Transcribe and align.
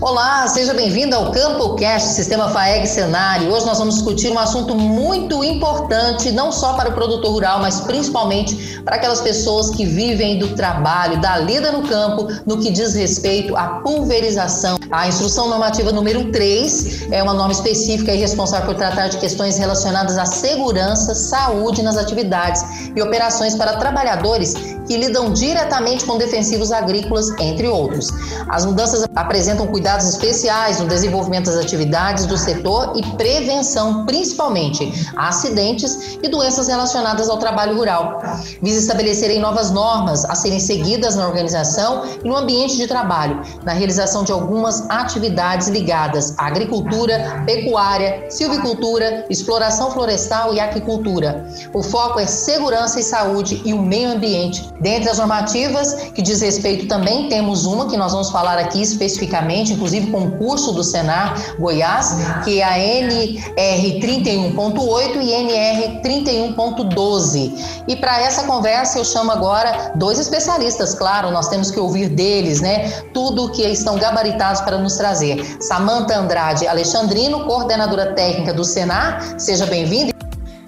Olá, 0.00 0.46
seja 0.46 0.72
bem-vindo 0.74 1.16
ao 1.16 1.32
CampoCast 1.32 2.10
Sistema 2.10 2.48
FAEG 2.50 2.86
Cenário. 2.86 3.50
Hoje 3.50 3.66
nós 3.66 3.78
vamos 3.78 3.96
discutir 3.96 4.30
um 4.30 4.38
assunto 4.38 4.72
muito 4.72 5.42
importante, 5.42 6.30
não 6.30 6.52
só 6.52 6.74
para 6.74 6.90
o 6.90 6.92
produtor 6.92 7.32
rural, 7.32 7.58
mas 7.58 7.80
principalmente 7.80 8.80
para 8.84 8.94
aquelas 8.94 9.20
pessoas 9.20 9.70
que 9.70 9.84
vivem 9.84 10.38
do 10.38 10.54
trabalho, 10.54 11.20
da 11.20 11.38
lida 11.38 11.72
no 11.72 11.82
campo, 11.82 12.28
no 12.46 12.60
que 12.60 12.70
diz 12.70 12.94
respeito 12.94 13.56
à 13.56 13.80
pulverização. 13.80 14.78
A 14.88 15.08
instrução 15.08 15.48
normativa 15.48 15.90
número 15.90 16.30
3 16.30 17.10
é 17.10 17.20
uma 17.20 17.34
norma 17.34 17.52
específica 17.52 18.14
e 18.14 18.18
responsável 18.18 18.66
por 18.66 18.76
tratar 18.76 19.08
de 19.08 19.18
questões 19.18 19.58
relacionadas 19.58 20.16
à 20.16 20.24
segurança, 20.24 21.12
saúde 21.12 21.82
nas 21.82 21.96
atividades 21.96 22.62
e 22.94 23.02
operações 23.02 23.56
para 23.56 23.76
trabalhadores 23.78 24.54
que 24.88 24.96
lidam 24.96 25.32
diretamente 25.32 26.04
com 26.04 26.16
defensivos 26.16 26.72
agrícolas, 26.72 27.28
entre 27.38 27.68
outros. 27.68 28.08
As 28.48 28.64
mudanças 28.64 29.06
apresentam 29.14 29.66
cuidados 29.66 30.08
especiais 30.08 30.80
no 30.80 30.88
desenvolvimento 30.88 31.46
das 31.46 31.56
atividades 31.56 32.24
do 32.24 32.38
setor 32.38 32.94
e 32.96 33.02
prevenção, 33.16 34.06
principalmente 34.06 35.10
a 35.14 35.28
acidentes 35.28 36.18
e 36.22 36.28
doenças 36.28 36.68
relacionadas 36.68 37.28
ao 37.28 37.38
trabalho 37.38 37.76
rural. 37.76 38.22
Visa 38.62 38.80
estabelecerem 38.80 39.38
novas 39.38 39.70
normas 39.70 40.24
a 40.24 40.34
serem 40.34 40.58
seguidas 40.58 41.16
na 41.16 41.26
organização 41.26 42.04
e 42.24 42.28
no 42.28 42.34
ambiente 42.34 42.76
de 42.76 42.86
trabalho, 42.86 43.42
na 43.64 43.72
realização 43.72 44.24
de 44.24 44.32
algumas 44.32 44.88
atividades 44.88 45.68
ligadas 45.68 46.34
à 46.38 46.46
agricultura, 46.46 47.42
pecuária, 47.44 48.24
silvicultura, 48.30 49.26
exploração 49.28 49.90
florestal 49.90 50.54
e 50.54 50.60
aquicultura. 50.60 51.46
O 51.74 51.82
foco 51.82 52.18
é 52.18 52.26
segurança 52.26 52.98
e 52.98 53.02
saúde 53.02 53.60
e 53.64 53.74
o 53.74 53.82
meio 53.82 54.10
ambiente 54.10 54.72
Dentre 54.80 55.10
as 55.10 55.18
normativas 55.18 55.94
que 56.14 56.22
diz 56.22 56.40
respeito 56.40 56.86
também, 56.86 57.28
temos 57.28 57.66
uma 57.66 57.88
que 57.88 57.96
nós 57.96 58.12
vamos 58.12 58.30
falar 58.30 58.58
aqui 58.58 58.80
especificamente, 58.80 59.72
inclusive 59.72 60.10
concurso 60.10 60.72
do 60.72 60.84
Senar 60.84 61.56
Goiás, 61.58 62.16
que 62.44 62.60
é 62.60 62.64
a 62.64 62.78
NR 62.78 64.00
31.8 64.00 65.20
e 65.20 65.32
NR 65.32 66.00
31.12. 66.02 67.84
E 67.88 67.96
para 67.96 68.20
essa 68.20 68.44
conversa 68.44 68.98
eu 68.98 69.04
chamo 69.04 69.32
agora 69.32 69.92
dois 69.96 70.18
especialistas, 70.18 70.94
claro, 70.94 71.30
nós 71.30 71.48
temos 71.48 71.70
que 71.70 71.80
ouvir 71.80 72.08
deles, 72.08 72.60
né? 72.60 72.90
Tudo 73.12 73.50
que 73.50 73.62
estão 73.62 73.96
gabaritados 73.96 74.60
para 74.60 74.78
nos 74.78 74.96
trazer. 74.96 75.44
Samanta 75.60 76.16
Andrade 76.16 76.66
Alexandrino, 76.66 77.44
coordenadora 77.44 78.14
técnica 78.14 78.52
do 78.52 78.64
Senar, 78.64 79.38
seja 79.38 79.66
bem-vinda. 79.66 80.17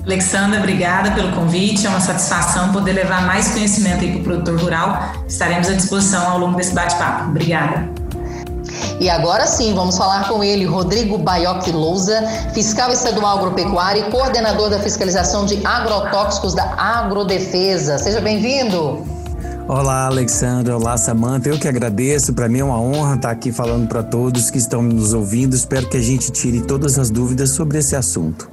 Alexandra, 0.05 0.59
obrigada 0.59 1.13
pelo 1.13 1.33
convite. 1.33 1.87
É 1.87 1.91
uma 1.91 2.01
satisfação 2.01 2.73
poder 2.73 2.93
levar 2.93 3.27
mais 3.27 3.51
conhecimento 3.51 4.07
para 4.07 4.19
o 4.19 4.23
produtor 4.23 4.61
rural. 4.61 5.13
Estaremos 5.29 5.69
à 5.69 5.75
disposição 5.75 6.27
ao 6.31 6.39
longo 6.39 6.57
desse 6.57 6.75
bate-papo. 6.75 7.31
Obrigada. 7.31 7.89
E 8.99 9.09
agora 9.09 9.47
sim, 9.47 9.75
vamos 9.75 9.97
falar 9.97 10.29
com 10.29 10.45
ele, 10.45 10.67
Rodrigo 10.67 11.17
Baioc 11.17 11.67
Louza, 11.71 12.23
fiscal 12.53 12.93
estadual 12.93 13.39
agropecuário 13.39 14.07
e 14.07 14.11
coordenador 14.11 14.69
da 14.69 14.79
fiscalização 14.79 15.47
de 15.47 15.59
agrotóxicos 15.67 16.55
da 16.55 16.65
Agrodefesa. 16.77 17.99
Seja 17.99 18.21
bem-vindo. 18.21 19.03
Olá, 19.67 20.07
Alexandra. 20.07 20.77
Olá, 20.77 20.99
Samanta. 20.99 21.49
Eu 21.49 21.59
que 21.59 21.69
agradeço. 21.69 22.35
Para 22.35 22.49
mim 22.49 22.59
é 22.59 22.65
uma 22.65 22.81
honra 22.81 23.15
estar 23.15 23.31
aqui 23.31 23.53
falando 23.53 23.89
para 23.89 24.03
todos 24.03 24.51
que 24.51 24.59
estão 24.59 24.83
nos 24.83 25.15
ouvindo. 25.15 25.55
Espero 25.55 25.89
que 25.89 25.97
a 25.97 26.03
gente 26.03 26.31
tire 26.31 26.61
todas 26.61 26.99
as 26.99 27.09
dúvidas 27.09 27.51
sobre 27.51 27.79
esse 27.79 27.95
assunto. 27.95 28.51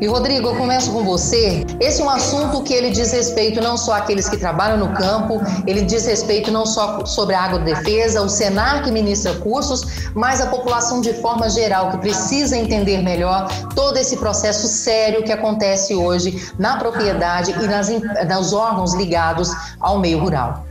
E 0.00 0.06
Rodrigo, 0.06 0.48
eu 0.48 0.56
começo 0.56 0.90
com 0.92 1.04
você. 1.04 1.62
Esse 1.78 2.00
é 2.00 2.04
um 2.04 2.08
assunto 2.08 2.62
que 2.62 2.72
ele 2.72 2.88
diz 2.88 3.12
respeito 3.12 3.60
não 3.60 3.76
só 3.76 3.92
àqueles 3.92 4.30
que 4.30 4.38
trabalham 4.38 4.78
no 4.78 4.94
campo, 4.94 5.38
ele 5.66 5.82
diz 5.82 6.06
respeito 6.06 6.50
não 6.50 6.64
só 6.64 7.04
sobre 7.04 7.34
a 7.34 7.42
agrodefesa, 7.42 8.22
o 8.22 8.28
Senar 8.28 8.82
que 8.82 8.90
ministra 8.90 9.34
cursos, 9.34 10.10
mas 10.14 10.40
a 10.40 10.46
população 10.46 11.02
de 11.02 11.12
forma 11.12 11.50
geral 11.50 11.90
que 11.90 11.98
precisa 11.98 12.56
entender 12.56 13.02
melhor 13.02 13.46
todo 13.74 13.98
esse 13.98 14.16
processo 14.16 14.66
sério 14.68 15.22
que 15.22 15.32
acontece 15.32 15.94
hoje 15.94 16.50
na 16.58 16.78
propriedade 16.78 17.52
e 17.52 17.66
nas, 17.66 17.90
nos 17.90 18.54
órgãos 18.54 18.94
ligados 18.94 19.50
ao 19.78 19.98
meio 19.98 20.18
rural. 20.18 20.69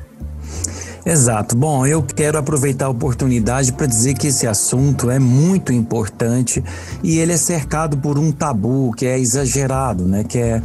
Exato. 1.06 1.56
Bom, 1.56 1.86
eu 1.86 2.04
quero 2.04 2.38
aproveitar 2.38 2.86
a 2.86 2.90
oportunidade 2.90 3.72
para 3.74 3.86
dizer 3.86 4.14
que 4.16 4.28
esse 4.28 4.46
assunto 4.46 5.10
é 5.10 5.20
muito 5.20 5.72
importante 5.72 6.64
e 7.04 7.20
ele 7.20 7.34
é 7.34 7.38
cercado 7.38 7.98
por 7.98 8.18
um 8.18 8.32
tabu 8.32 8.92
que 8.96 9.06
é 9.06 9.18
exagerado, 9.18 10.06
né? 10.06 10.24
Que 10.24 10.38
é 10.38 10.62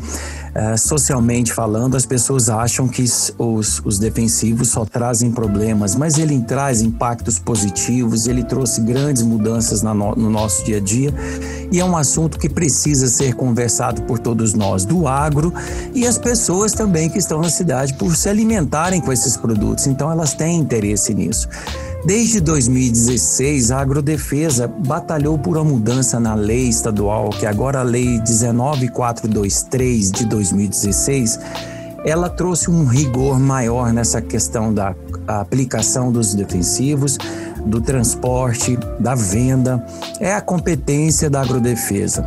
é, 0.54 0.76
socialmente 0.76 1.52
falando, 1.52 1.96
as 1.96 2.06
pessoas 2.06 2.48
acham 2.48 2.86
que 2.86 3.02
os, 3.02 3.82
os 3.84 3.98
defensivos 3.98 4.68
só 4.68 4.84
trazem 4.84 5.32
problemas, 5.32 5.96
mas 5.96 6.16
ele 6.16 6.40
traz 6.42 6.80
impactos 6.80 7.38
positivos, 7.38 8.26
ele 8.26 8.44
trouxe 8.44 8.80
grandes 8.80 9.22
mudanças 9.22 9.82
no, 9.82 9.94
no 10.14 10.30
nosso 10.30 10.64
dia 10.64 10.76
a 10.76 10.80
dia 10.80 11.12
e 11.72 11.80
é 11.80 11.84
um 11.84 11.96
assunto 11.96 12.38
que 12.38 12.48
precisa 12.48 13.08
ser 13.08 13.34
conversado 13.34 14.02
por 14.02 14.18
todos 14.18 14.54
nós, 14.54 14.84
do 14.84 15.08
agro 15.08 15.52
e 15.92 16.06
as 16.06 16.18
pessoas 16.18 16.72
também 16.72 17.10
que 17.10 17.18
estão 17.18 17.40
na 17.40 17.50
cidade 17.50 17.94
por 17.94 18.14
se 18.14 18.28
alimentarem 18.28 19.00
com 19.00 19.12
esses 19.12 19.36
produtos, 19.36 19.86
então 19.88 20.10
elas 20.10 20.34
têm 20.34 20.58
interesse 20.58 21.12
nisso. 21.12 21.48
Desde 22.04 22.38
2016, 22.38 23.70
a 23.70 23.78
Agrodefesa 23.80 24.68
batalhou 24.68 25.38
por 25.38 25.56
uma 25.56 25.64
mudança 25.64 26.20
na 26.20 26.34
lei 26.34 26.68
estadual, 26.68 27.30
que 27.30 27.46
agora 27.46 27.80
a 27.80 27.82
Lei 27.82 28.20
19423 28.20 30.12
de 30.12 30.26
2016, 30.26 31.40
ela 32.04 32.28
trouxe 32.28 32.70
um 32.70 32.84
rigor 32.84 33.40
maior 33.40 33.90
nessa 33.90 34.20
questão 34.20 34.74
da 34.74 34.94
aplicação 35.26 36.12
dos 36.12 36.34
defensivos, 36.34 37.16
do 37.64 37.80
transporte, 37.80 38.78
da 39.00 39.14
venda, 39.14 39.82
é 40.20 40.34
a 40.34 40.42
competência 40.42 41.30
da 41.30 41.40
agrodefesa. 41.40 42.22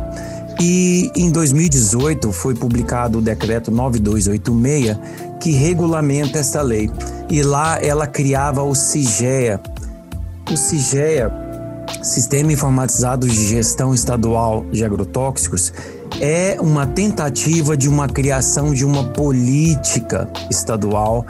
E 0.60 1.08
em 1.14 1.30
2018 1.30 2.32
foi 2.32 2.52
publicado 2.52 3.18
o 3.18 3.22
decreto 3.22 3.70
9286 3.70 5.27
que 5.40 5.50
regulamenta 5.52 6.38
essa 6.38 6.62
lei. 6.62 6.90
E 7.28 7.42
lá 7.42 7.78
ela 7.82 8.06
criava 8.06 8.62
o 8.62 8.74
CIGEA. 8.74 9.60
O 10.50 10.56
CIGEA, 10.56 11.30
Sistema 12.02 12.52
Informatizado 12.52 13.26
de 13.26 13.48
Gestão 13.48 13.94
Estadual 13.94 14.64
de 14.70 14.84
Agrotóxicos, 14.84 15.72
é 16.20 16.56
uma 16.60 16.86
tentativa 16.86 17.76
de 17.76 17.88
uma 17.88 18.08
criação 18.08 18.72
de 18.72 18.84
uma 18.84 19.04
política 19.04 20.28
estadual 20.50 21.24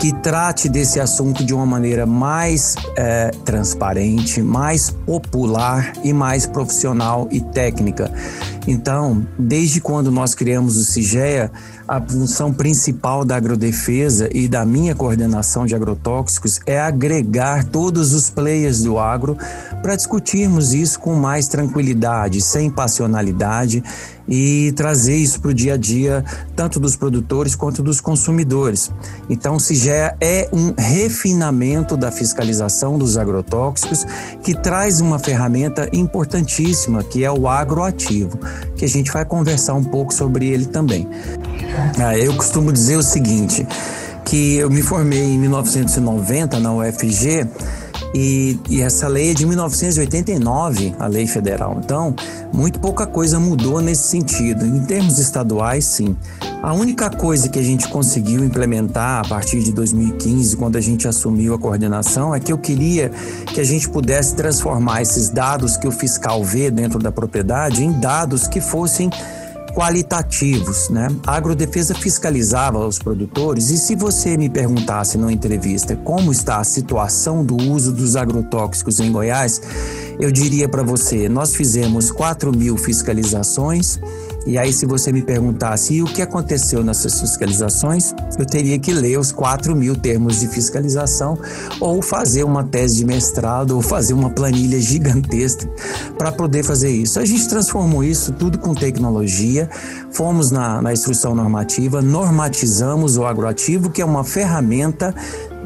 que 0.00 0.12
trate 0.12 0.68
desse 0.68 1.00
assunto 1.00 1.44
de 1.44 1.54
uma 1.54 1.64
maneira 1.64 2.04
mais 2.04 2.74
é, 2.96 3.30
transparente, 3.44 4.42
mais 4.42 4.90
popular 4.90 5.92
e 6.04 6.12
mais 6.12 6.44
profissional 6.44 7.26
e 7.30 7.40
técnica. 7.40 8.12
Então, 8.66 9.26
desde 9.38 9.80
quando 9.80 10.10
nós 10.10 10.34
criamos 10.34 10.76
o 10.76 10.84
CIGEA, 10.84 11.50
a 11.88 12.00
função 12.00 12.52
principal 12.52 13.24
da 13.24 13.36
agrodefesa 13.36 14.28
e 14.32 14.48
da 14.48 14.64
minha 14.64 14.94
coordenação 14.94 15.64
de 15.66 15.74
agrotóxicos 15.74 16.60
é 16.66 16.80
agregar 16.80 17.64
todos 17.64 18.12
os 18.12 18.28
players 18.28 18.82
do 18.82 18.98
agro 18.98 19.36
para 19.82 19.94
discutirmos 19.94 20.74
isso 20.74 20.98
com 20.98 21.14
mais 21.14 21.46
tranquilidade, 21.46 22.40
sem 22.40 22.70
passionalidade 22.70 23.84
e 24.28 24.72
trazer 24.72 25.16
isso 25.16 25.40
para 25.40 25.50
o 25.50 25.54
dia 25.54 25.74
a 25.74 25.76
dia, 25.76 26.24
tanto 26.54 26.80
dos 26.80 26.96
produtores 26.96 27.54
quanto 27.54 27.82
dos 27.82 28.00
consumidores. 28.00 28.90
Então, 29.28 29.56
o 29.56 29.60
CIGEA 29.60 30.16
é 30.20 30.48
um 30.52 30.74
refinamento 30.76 31.96
da 31.96 32.10
fiscalização 32.10 32.98
dos 32.98 33.16
agrotóxicos 33.16 34.06
que 34.42 34.54
traz 34.54 35.00
uma 35.00 35.18
ferramenta 35.18 35.88
importantíssima, 35.92 37.02
que 37.02 37.24
é 37.24 37.30
o 37.30 37.48
agroativo, 37.48 38.38
que 38.76 38.84
a 38.84 38.88
gente 38.88 39.10
vai 39.10 39.24
conversar 39.24 39.74
um 39.74 39.84
pouco 39.84 40.12
sobre 40.12 40.48
ele 40.48 40.66
também. 40.66 41.08
Ah, 41.98 42.16
eu 42.16 42.34
costumo 42.36 42.72
dizer 42.72 42.96
o 42.96 43.02
seguinte, 43.02 43.66
que 44.24 44.56
eu 44.56 44.68
me 44.68 44.82
formei 44.82 45.22
em 45.22 45.38
1990 45.38 46.58
na 46.58 46.72
UFG 46.72 47.46
e, 48.18 48.58
e, 48.70 48.80
essa 48.80 49.06
lei 49.08 49.32
é 49.32 49.34
de 49.34 49.44
1989, 49.44 50.94
a 50.98 51.06
lei 51.06 51.26
federal. 51.26 51.78
Então, 51.84 52.16
muito 52.50 52.80
pouca 52.80 53.06
coisa 53.06 53.38
mudou 53.38 53.82
nesse 53.82 54.04
sentido. 54.04 54.64
Em 54.64 54.80
termos 54.86 55.18
estaduais, 55.18 55.84
sim. 55.84 56.16
A 56.62 56.72
única 56.72 57.10
coisa 57.10 57.46
que 57.46 57.58
a 57.58 57.62
gente 57.62 57.86
conseguiu 57.88 58.42
implementar 58.42 59.22
a 59.22 59.28
partir 59.28 59.62
de 59.62 59.70
2015, 59.70 60.56
quando 60.56 60.76
a 60.76 60.80
gente 60.80 61.06
assumiu 61.06 61.52
a 61.52 61.58
coordenação, 61.58 62.34
é 62.34 62.40
que 62.40 62.50
eu 62.50 62.56
queria 62.56 63.10
que 63.52 63.60
a 63.60 63.64
gente 63.64 63.86
pudesse 63.86 64.34
transformar 64.34 65.02
esses 65.02 65.28
dados 65.28 65.76
que 65.76 65.86
o 65.86 65.92
fiscal 65.92 66.42
vê 66.42 66.70
dentro 66.70 66.98
da 66.98 67.12
propriedade 67.12 67.84
em 67.84 67.92
dados 68.00 68.48
que 68.48 68.62
fossem 68.62 69.10
qualitativos, 69.76 70.88
né? 70.88 71.08
A 71.26 71.36
agrodefesa 71.36 71.94
fiscalizava 71.94 72.78
os 72.78 72.98
produtores 72.98 73.68
e 73.68 73.76
se 73.76 73.94
você 73.94 74.34
me 74.34 74.48
perguntasse 74.48 75.18
numa 75.18 75.30
entrevista 75.30 75.94
como 75.94 76.32
está 76.32 76.56
a 76.56 76.64
situação 76.64 77.44
do 77.44 77.54
uso 77.54 77.92
dos 77.92 78.16
agrotóxicos 78.16 79.00
em 79.00 79.12
Goiás, 79.12 79.60
eu 80.18 80.32
diria 80.32 80.66
para 80.66 80.82
você, 80.82 81.28
nós 81.28 81.54
fizemos 81.54 82.10
4 82.10 82.56
mil 82.56 82.78
fiscalizações 82.78 84.00
E 84.46 84.56
aí, 84.56 84.72
se 84.72 84.86
você 84.86 85.10
me 85.10 85.22
perguntasse 85.22 85.94
e 85.94 86.02
o 86.02 86.06
que 86.06 86.22
aconteceu 86.22 86.84
nessas 86.84 87.20
fiscalizações, 87.20 88.14
eu 88.38 88.46
teria 88.46 88.78
que 88.78 88.92
ler 88.92 89.18
os 89.18 89.32
4 89.32 89.74
mil 89.74 89.96
termos 89.96 90.38
de 90.38 90.46
fiscalização 90.46 91.36
ou 91.80 92.00
fazer 92.00 92.44
uma 92.44 92.62
tese 92.62 92.96
de 92.96 93.04
mestrado 93.04 93.72
ou 93.72 93.82
fazer 93.82 94.14
uma 94.14 94.30
planilha 94.30 94.80
gigantesca 94.80 95.68
para 96.16 96.30
poder 96.30 96.62
fazer 96.62 96.90
isso. 96.90 97.18
A 97.18 97.24
gente 97.24 97.48
transformou 97.48 98.04
isso 98.04 98.32
tudo 98.32 98.56
com 98.56 98.72
tecnologia, 98.72 99.68
fomos 100.12 100.52
na, 100.52 100.80
na 100.80 100.92
instrução 100.92 101.34
normativa, 101.34 102.00
normatizamos 102.00 103.16
o 103.16 103.26
agroativo, 103.26 103.90
que 103.90 104.00
é 104.00 104.04
uma 104.04 104.22
ferramenta 104.22 105.12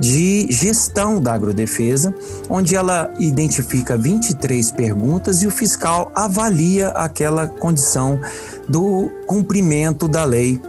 de 0.00 0.47
gestão 0.50 1.20
da 1.20 1.35
agrodefesa, 1.35 2.14
onde 2.49 2.75
ela 2.75 3.12
identifica 3.19 3.97
23 3.97 4.73
perguntas 4.73 5.43
e 5.43 5.47
o 5.47 5.50
fiscal 5.50 6.11
avalia 6.14 6.88
aquela 6.88 7.47
condição 7.47 8.19
do 8.67 9.11
cumprimento 9.26 10.08
da 10.08 10.25
lei 10.25 10.61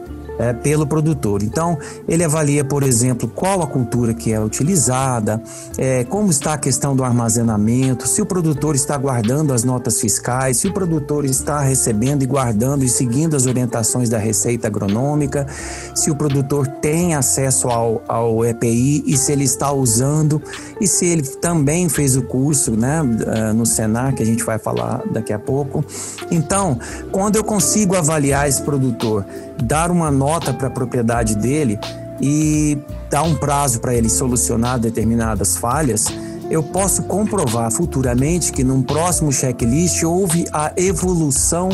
é, 0.41 0.53
pelo 0.53 0.87
produtor. 0.87 1.43
Então, 1.43 1.77
ele 2.07 2.23
avalia, 2.23 2.65
por 2.65 2.81
exemplo, 2.81 3.27
qual 3.27 3.61
a 3.61 3.67
cultura 3.67 4.11
que 4.11 4.33
é 4.33 4.39
utilizada, 4.39 5.39
é, 5.77 6.03
como 6.03 6.31
está 6.31 6.53
a 6.53 6.57
questão 6.57 6.95
do 6.95 7.03
armazenamento, 7.03 8.07
se 8.07 8.23
o 8.23 8.25
produtor 8.25 8.73
está 8.73 8.97
guardando 8.97 9.53
as 9.53 9.63
notas 9.63 10.01
fiscais, 10.01 10.57
se 10.57 10.67
o 10.67 10.73
produtor 10.73 11.25
está 11.25 11.59
recebendo 11.59 12.23
e 12.23 12.25
guardando 12.25 12.83
e 12.83 12.89
seguindo 12.89 13.35
as 13.35 13.45
orientações 13.45 14.09
da 14.09 14.17
Receita 14.17 14.67
Agronômica, 14.67 15.45
se 15.93 16.09
o 16.09 16.15
produtor 16.15 16.67
tem 16.81 17.13
acesso 17.13 17.67
ao, 17.67 18.01
ao 18.07 18.43
EPI 18.43 19.03
e 19.05 19.15
se 19.15 19.31
ele 19.31 19.43
está 19.43 19.71
usando 19.71 20.41
e 20.79 20.87
se 20.87 21.05
ele 21.05 21.21
também 21.21 21.87
fez 21.87 22.15
o 22.15 22.23
curso 22.23 22.71
né, 22.71 23.01
eh, 23.27 23.53
no 23.53 23.65
Senar, 23.65 24.15
que 24.15 24.23
a 24.23 24.25
gente 24.25 24.43
vai 24.43 24.57
falar 24.57 25.01
daqui 25.11 25.31
a 25.31 25.39
pouco. 25.39 25.85
Então, 26.31 26.79
quando 27.11 27.35
eu 27.35 27.43
consigo 27.43 27.95
avaliar 27.95 28.49
esse 28.49 28.61
produtor, 28.61 29.25
dar 29.63 29.91
uma 29.91 30.09
nota 30.09 30.53
para 30.53 30.67
a 30.67 30.71
propriedade 30.71 31.35
dele 31.35 31.79
e 32.19 32.77
dar 33.09 33.23
um 33.23 33.35
prazo 33.35 33.79
para 33.79 33.93
ele 33.93 34.09
solucionar 34.09 34.79
determinadas 34.79 35.55
falhas, 35.55 36.07
eu 36.49 36.61
posso 36.61 37.03
comprovar 37.03 37.71
futuramente 37.71 38.51
que 38.51 38.63
num 38.63 38.81
próximo 38.81 39.31
checklist 39.31 40.03
houve 40.03 40.45
a 40.51 40.73
evolução 40.75 41.69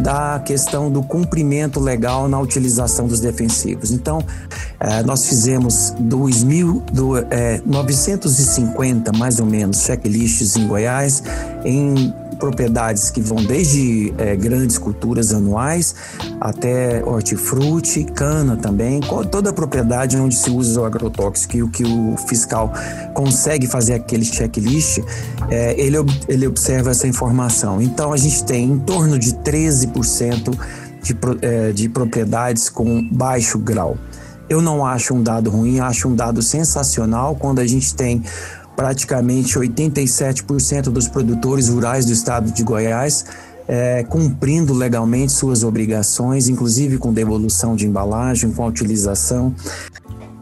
da 0.00 0.40
questão 0.44 0.90
do 0.90 1.02
cumprimento 1.02 1.80
legal 1.80 2.28
na 2.28 2.38
utilização 2.38 3.06
dos 3.06 3.20
defensivos. 3.20 3.90
Então, 3.90 4.22
eh, 4.78 5.02
nós 5.02 5.26
fizemos 5.26 5.94
2.000, 6.00 6.82
do, 6.92 7.14
950 7.64 9.12
mais 9.12 9.40
ou 9.40 9.46
menos 9.46 9.78
checklists 9.80 10.56
em 10.56 10.66
Goiás, 10.66 11.22
em 11.64 12.12
propriedades 12.38 13.10
que 13.10 13.20
vão 13.20 13.44
desde 13.44 14.12
é, 14.18 14.36
grandes 14.36 14.78
culturas 14.78 15.32
anuais 15.32 15.94
até 16.40 17.02
hortifruti, 17.04 18.04
cana 18.04 18.56
também, 18.56 19.00
toda 19.30 19.52
propriedade 19.52 20.16
onde 20.16 20.34
se 20.34 20.50
usa 20.50 20.80
o 20.80 20.84
agrotóxico 20.84 21.56
e 21.56 21.62
o 21.62 21.68
que 21.68 21.84
o 21.84 22.16
fiscal 22.28 22.72
consegue 23.14 23.66
fazer 23.66 23.94
aquele 23.94 24.24
checklist, 24.24 24.98
é, 25.50 25.78
ele, 25.80 25.96
ele 26.28 26.46
observa 26.46 26.90
essa 26.90 27.06
informação. 27.06 27.80
Então 27.80 28.12
a 28.12 28.16
gente 28.16 28.44
tem 28.44 28.64
em 28.64 28.78
torno 28.78 29.18
de 29.18 29.32
13% 29.32 30.56
de, 31.02 31.16
é, 31.42 31.72
de 31.72 31.88
propriedades 31.88 32.68
com 32.68 33.08
baixo 33.08 33.58
grau. 33.58 33.96
Eu 34.48 34.62
não 34.62 34.86
acho 34.86 35.12
um 35.12 35.22
dado 35.22 35.50
ruim, 35.50 35.80
acho 35.80 36.08
um 36.08 36.14
dado 36.14 36.40
sensacional 36.40 37.34
quando 37.34 37.58
a 37.58 37.66
gente 37.66 37.94
tem 37.94 38.22
praticamente 38.76 39.58
87% 39.58 40.90
dos 40.90 41.08
produtores 41.08 41.68
rurais 41.68 42.04
do 42.04 42.12
estado 42.12 42.52
de 42.52 42.62
Goiás 42.62 43.24
é, 43.68 44.04
cumprindo 44.04 44.72
legalmente 44.72 45.32
suas 45.32 45.64
obrigações, 45.64 46.48
inclusive 46.48 46.98
com 46.98 47.12
devolução 47.12 47.74
de 47.74 47.86
embalagem, 47.86 48.50
com 48.52 48.62
a 48.62 48.66
utilização. 48.66 49.54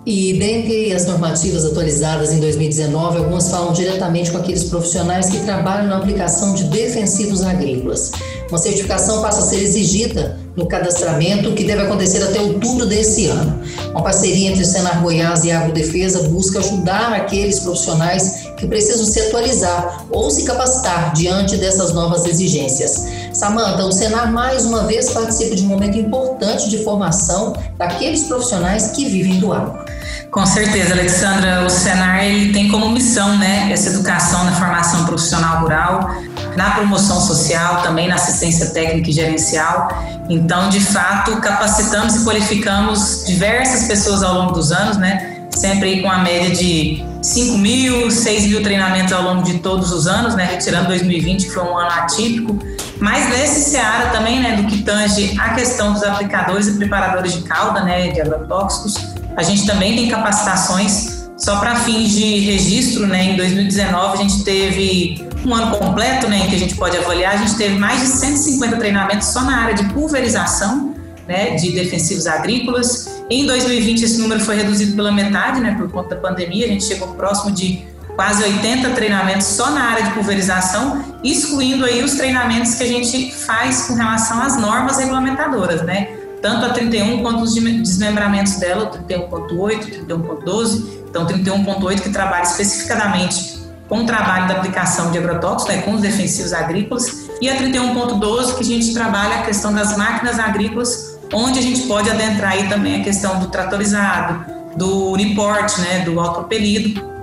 E 0.06 0.34
dentre 0.34 0.92
as 0.92 1.06
normativas 1.06 1.64
atualizadas 1.64 2.30
em 2.30 2.38
2019, 2.38 3.18
algumas 3.18 3.48
falam 3.48 3.72
diretamente 3.72 4.30
com 4.30 4.36
aqueles 4.36 4.64
profissionais 4.64 5.30
que 5.30 5.38
trabalham 5.40 5.86
na 5.86 5.96
aplicação 5.96 6.52
de 6.54 6.64
defensivos 6.64 7.42
agrícolas. 7.42 8.12
Uma 8.50 8.58
certificação 8.58 9.22
passa 9.22 9.40
a 9.40 9.42
ser 9.42 9.62
exigida 9.62 10.38
no 10.54 10.66
cadastramento, 10.66 11.52
que 11.52 11.64
deve 11.64 11.82
acontecer 11.82 12.22
até 12.22 12.38
outubro 12.38 12.86
desse 12.86 13.26
ano. 13.26 13.60
Uma 13.90 14.02
parceria 14.02 14.50
entre 14.50 14.62
o 14.62 14.66
Senar 14.66 15.02
Goiás 15.02 15.44
e 15.44 15.50
a 15.50 15.60
Agrodefesa 15.60 16.28
busca 16.28 16.58
ajudar 16.58 17.14
aqueles 17.14 17.60
profissionais 17.60 18.44
que 18.58 18.66
precisam 18.66 19.06
se 19.06 19.18
atualizar 19.20 20.06
ou 20.10 20.30
se 20.30 20.44
capacitar 20.44 21.14
diante 21.14 21.56
dessas 21.56 21.92
novas 21.92 22.26
exigências. 22.26 23.06
Samanta, 23.34 23.84
o 23.84 23.90
Senar 23.90 24.30
mais 24.30 24.64
uma 24.64 24.84
vez 24.84 25.10
participa 25.10 25.56
de 25.56 25.64
um 25.64 25.66
momento 25.66 25.98
importante 25.98 26.70
de 26.70 26.84
formação 26.84 27.52
daqueles 27.76 28.22
profissionais 28.24 28.92
que 28.92 29.06
vivem 29.06 29.40
do 29.40 29.52
agro. 29.52 29.84
Com 30.30 30.46
certeza, 30.46 30.92
Alexandra, 30.94 31.64
o 31.66 31.68
Senar 31.68 32.24
ele 32.24 32.52
tem 32.52 32.68
como 32.68 32.88
missão, 32.90 33.36
né, 33.36 33.70
essa 33.72 33.88
educação 33.90 34.44
na 34.44 34.52
formação 34.52 35.04
profissional 35.04 35.62
rural, 35.62 36.10
na 36.56 36.70
promoção 36.70 37.20
social, 37.20 37.82
também 37.82 38.06
na 38.06 38.14
assistência 38.14 38.66
técnica 38.66 39.10
e 39.10 39.12
gerencial. 39.12 39.88
Então, 40.28 40.68
de 40.68 40.80
fato, 40.80 41.36
capacitamos 41.40 42.14
e 42.14 42.24
qualificamos 42.24 43.24
diversas 43.26 43.88
pessoas 43.88 44.22
ao 44.22 44.34
longo 44.34 44.52
dos 44.52 44.70
anos, 44.70 44.96
né? 44.96 45.40
Sempre 45.50 46.02
com 46.02 46.10
a 46.10 46.18
média 46.18 46.50
de 46.50 47.04
5 47.20 47.58
mil, 47.58 48.10
6 48.10 48.46
mil 48.46 48.62
treinamentos 48.62 49.12
ao 49.12 49.22
longo 49.22 49.42
de 49.42 49.58
todos 49.58 49.92
os 49.92 50.06
anos, 50.06 50.34
né? 50.34 50.44
Retirando 50.44 50.88
2020, 50.88 51.46
que 51.46 51.50
foi 51.50 51.64
um 51.64 51.76
ano 51.76 51.90
atípico. 51.90 52.58
Mas 53.04 53.28
nesse 53.28 53.68
seara 53.68 54.08
também, 54.08 54.40
né, 54.40 54.56
do 54.56 54.66
que 54.66 54.82
tange 54.82 55.38
a 55.38 55.50
questão 55.50 55.92
dos 55.92 56.02
aplicadores 56.02 56.68
e 56.68 56.72
preparadores 56.72 57.34
de 57.34 57.42
calda, 57.42 57.82
né, 57.82 58.08
de 58.08 58.18
agrotóxicos, 58.18 58.94
a 59.36 59.42
gente 59.42 59.66
também 59.66 59.94
tem 59.94 60.08
capacitações 60.08 61.28
só 61.36 61.60
para 61.60 61.76
fins 61.76 62.12
de 62.12 62.38
registro, 62.38 63.06
né? 63.06 63.24
Em 63.24 63.36
2019 63.36 64.14
a 64.14 64.16
gente 64.22 64.42
teve 64.42 65.28
um 65.44 65.54
ano 65.54 65.76
completo, 65.76 66.28
né, 66.28 66.46
em 66.46 66.48
que 66.48 66.56
a 66.56 66.58
gente 66.58 66.76
pode 66.76 66.96
avaliar, 66.96 67.34
a 67.34 67.36
gente 67.36 67.56
teve 67.56 67.78
mais 67.78 68.00
de 68.00 68.06
150 68.06 68.74
treinamentos 68.78 69.28
só 69.28 69.42
na 69.42 69.64
área 69.64 69.74
de 69.74 69.84
pulverização, 69.92 70.94
né, 71.28 71.56
de 71.56 71.72
defensivos 71.72 72.26
agrícolas. 72.26 73.22
Em 73.28 73.44
2020 73.44 74.02
esse 74.02 74.18
número 74.18 74.40
foi 74.40 74.56
reduzido 74.56 74.96
pela 74.96 75.12
metade, 75.12 75.60
né, 75.60 75.76
por 75.78 75.92
conta 75.92 76.14
da 76.14 76.22
pandemia, 76.22 76.64
a 76.64 76.68
gente 76.68 76.84
chegou 76.84 77.08
próximo 77.08 77.54
de 77.54 77.84
quase 78.14 78.42
80 78.42 78.90
treinamentos 78.90 79.46
só 79.46 79.70
na 79.70 79.90
área 79.90 80.04
de 80.04 80.10
pulverização, 80.10 81.16
excluindo 81.22 81.84
aí 81.84 82.02
os 82.02 82.14
treinamentos 82.14 82.74
que 82.74 82.84
a 82.84 82.88
gente 82.88 83.34
faz 83.34 83.86
com 83.86 83.94
relação 83.94 84.40
às 84.40 84.56
normas 84.56 84.98
regulamentadoras, 84.98 85.82
né? 85.82 86.08
Tanto 86.40 86.66
a 86.66 86.68
31 86.70 87.22
quanto 87.22 87.42
os 87.42 87.54
desmembramentos 87.54 88.56
dela, 88.56 88.90
31.8, 89.08 90.06
31.12, 90.06 91.04
então 91.08 91.26
31.8 91.26 92.02
que 92.02 92.10
trabalha 92.10 92.42
especificadamente 92.42 93.64
com 93.88 94.00
o 94.00 94.06
trabalho 94.06 94.48
da 94.48 94.54
aplicação 94.54 95.10
de 95.10 95.18
agrotóxicos, 95.18 95.74
né, 95.74 95.82
com 95.82 95.92
os 95.92 96.00
defensivos 96.00 96.52
agrícolas, 96.52 97.28
e 97.40 97.48
a 97.48 97.56
31.12, 97.56 98.54
que 98.56 98.60
a 98.60 98.64
gente 98.64 98.94
trabalha 98.94 99.36
a 99.36 99.42
questão 99.42 99.72
das 99.72 99.96
máquinas 99.96 100.38
agrícolas, 100.38 101.18
onde 101.32 101.58
a 101.58 101.62
gente 101.62 101.82
pode 101.82 102.10
adentrar 102.10 102.52
aí 102.52 102.68
também 102.68 103.00
a 103.00 103.04
questão 103.04 103.38
do 103.38 103.48
tratorizado, 103.48 104.44
do 104.76 105.14
report, 105.14 105.78
né, 105.78 106.00
do 106.00 106.18
autopropelido, 106.18 107.13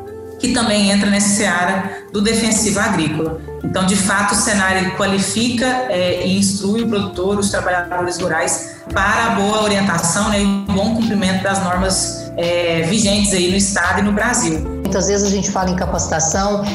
que 0.41 0.49
também 0.53 0.89
entra 0.89 1.07
nesse 1.07 1.37
seara 1.37 2.05
do 2.11 2.19
defensivo 2.19 2.79
agrícola. 2.79 3.39
Então, 3.63 3.85
de 3.85 3.95
fato, 3.95 4.33
o 4.33 4.35
cenário 4.35 4.91
qualifica 4.97 5.65
é, 5.87 6.25
e 6.25 6.37
instrui 6.37 6.81
o 6.81 6.87
produtor, 6.89 7.37
os 7.37 7.51
trabalhadores 7.51 8.19
rurais, 8.19 8.77
para 8.91 9.27
a 9.27 9.29
boa 9.35 9.61
orientação 9.61 10.29
né, 10.29 10.41
e 10.41 10.43
o 10.43 10.73
bom 10.73 10.95
cumprimento 10.95 11.43
das 11.43 11.63
normas 11.63 12.31
é, 12.35 12.81
vigentes 12.81 13.31
aí 13.33 13.51
no 13.51 13.55
Estado 13.55 13.99
e 13.99 14.01
no 14.01 14.11
Brasil. 14.11 14.80
Muitas 14.91 15.07
vezes 15.07 15.25
a 15.25 15.33
gente 15.33 15.49
fala 15.49 15.69
em 15.69 15.75
capacitação, 15.77 16.65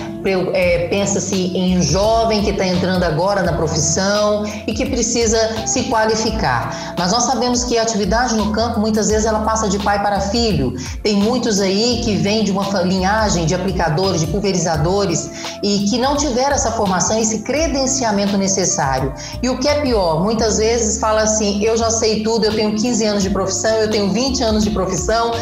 é, 0.55 0.89
pensa-se 0.89 1.35
em 1.35 1.77
um 1.77 1.83
jovem 1.83 2.43
que 2.43 2.49
está 2.49 2.67
entrando 2.67 3.03
agora 3.03 3.43
na 3.43 3.53
profissão 3.53 4.43
e 4.67 4.73
que 4.73 4.87
precisa 4.87 5.67
se 5.67 5.83
qualificar. 5.85 6.95
Mas 6.99 7.13
nós 7.13 7.25
sabemos 7.25 7.65
que 7.65 7.77
a 7.77 7.83
atividade 7.83 8.35
no 8.35 8.53
campo, 8.53 8.81
muitas 8.81 9.09
vezes, 9.09 9.27
ela 9.27 9.41
passa 9.41 9.69
de 9.69 9.79
pai 9.81 10.01
para 10.01 10.19
filho. 10.19 10.75
Tem 11.03 11.15
muitos 11.15 11.61
aí 11.61 12.01
que 12.03 12.17
vêm 12.17 12.43
de 12.43 12.51
uma 12.51 12.65
linhagem 12.81 13.45
de 13.45 13.55
aplicadores, 13.55 14.23
de 14.23 14.29
pulverizadores 14.29 15.59
e 15.63 15.81
que 15.91 15.99
não 15.99 16.17
tiveram 16.17 16.53
essa 16.53 16.73
formação, 16.73 17.21
esse 17.21 17.41
credenciamento 17.41 18.39
necessário. 18.39 19.13
E 19.43 19.51
o 19.51 19.59
que 19.59 19.69
é 19.69 19.83
pior, 19.83 20.23
muitas 20.23 20.57
vezes 20.57 20.99
fala 20.99 21.21
assim: 21.21 21.63
eu 21.63 21.77
já 21.77 21.91
sei 21.91 22.23
tudo, 22.23 22.47
eu 22.47 22.55
tenho 22.55 22.75
15 22.75 23.05
anos 23.05 23.23
de 23.23 23.29
profissão, 23.29 23.77
eu 23.77 23.91
tenho 23.91 24.11
20 24.11 24.43
anos 24.43 24.65
de 24.65 24.71
profissão 24.71 25.33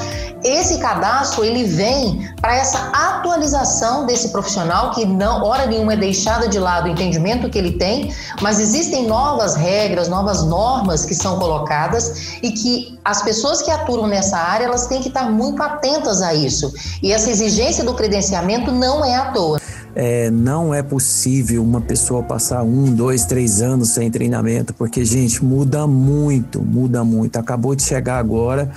esse 0.45 0.77
cadastro 0.79 1.43
ele 1.43 1.65
vem 1.65 2.31
para 2.39 2.55
essa 2.55 2.91
atualização 2.93 4.05
desse 4.05 4.29
profissional 4.29 4.91
que 4.91 5.07
não 5.07 5.43
hora 5.43 5.67
nenhuma 5.67 5.95
é 5.95 5.97
deixada 5.97 6.47
de 6.47 6.59
lado 6.59 6.85
o 6.85 6.89
entendimento 6.91 7.49
que 7.49 7.59
ele 7.59 7.73
tem, 7.73 8.15
mas 8.43 8.61
existem 8.61 9.07
novas 9.07 9.57
regras, 9.57 10.07
novas 10.07 10.45
normas 10.45 11.07
que 11.07 11.15
são 11.15 11.39
colocadas 11.39 12.37
e 12.43 12.53
que 12.53 12.99
as 13.03 13.23
pessoas 13.23 13.63
que 13.63 13.71
atuam 13.71 14.07
nessa 14.07 14.37
área 14.37 14.67
elas 14.67 14.87
têm 14.87 15.01
que 15.01 15.09
estar 15.09 15.31
muito 15.31 15.63
atentas 15.63 16.21
a 16.21 16.35
isso. 16.35 16.73
E 17.03 17.11
essa 17.11 17.31
exigência 17.31 17.83
do 17.83 17.95
credenciamento 17.95 18.71
não 18.71 19.03
é 19.03 19.15
à 19.17 19.33
toa. 19.33 19.59
É, 19.95 20.31
não 20.31 20.75
é 20.75 20.83
possível 20.83 21.63
uma 21.63 21.81
pessoa 21.81 22.23
passar 22.23 22.63
um, 22.63 22.93
dois, 22.93 23.25
três 23.25 23.63
anos 23.63 23.91
sem 23.91 24.11
treinamento, 24.11 24.75
porque, 24.75 25.05
gente, 25.05 25.45
muda 25.45 25.87
muito, 25.87 26.61
muda 26.61 27.05
muito. 27.05 27.37
Acabou 27.37 27.75
de 27.75 27.83
chegar 27.83 28.19
agora 28.19 28.71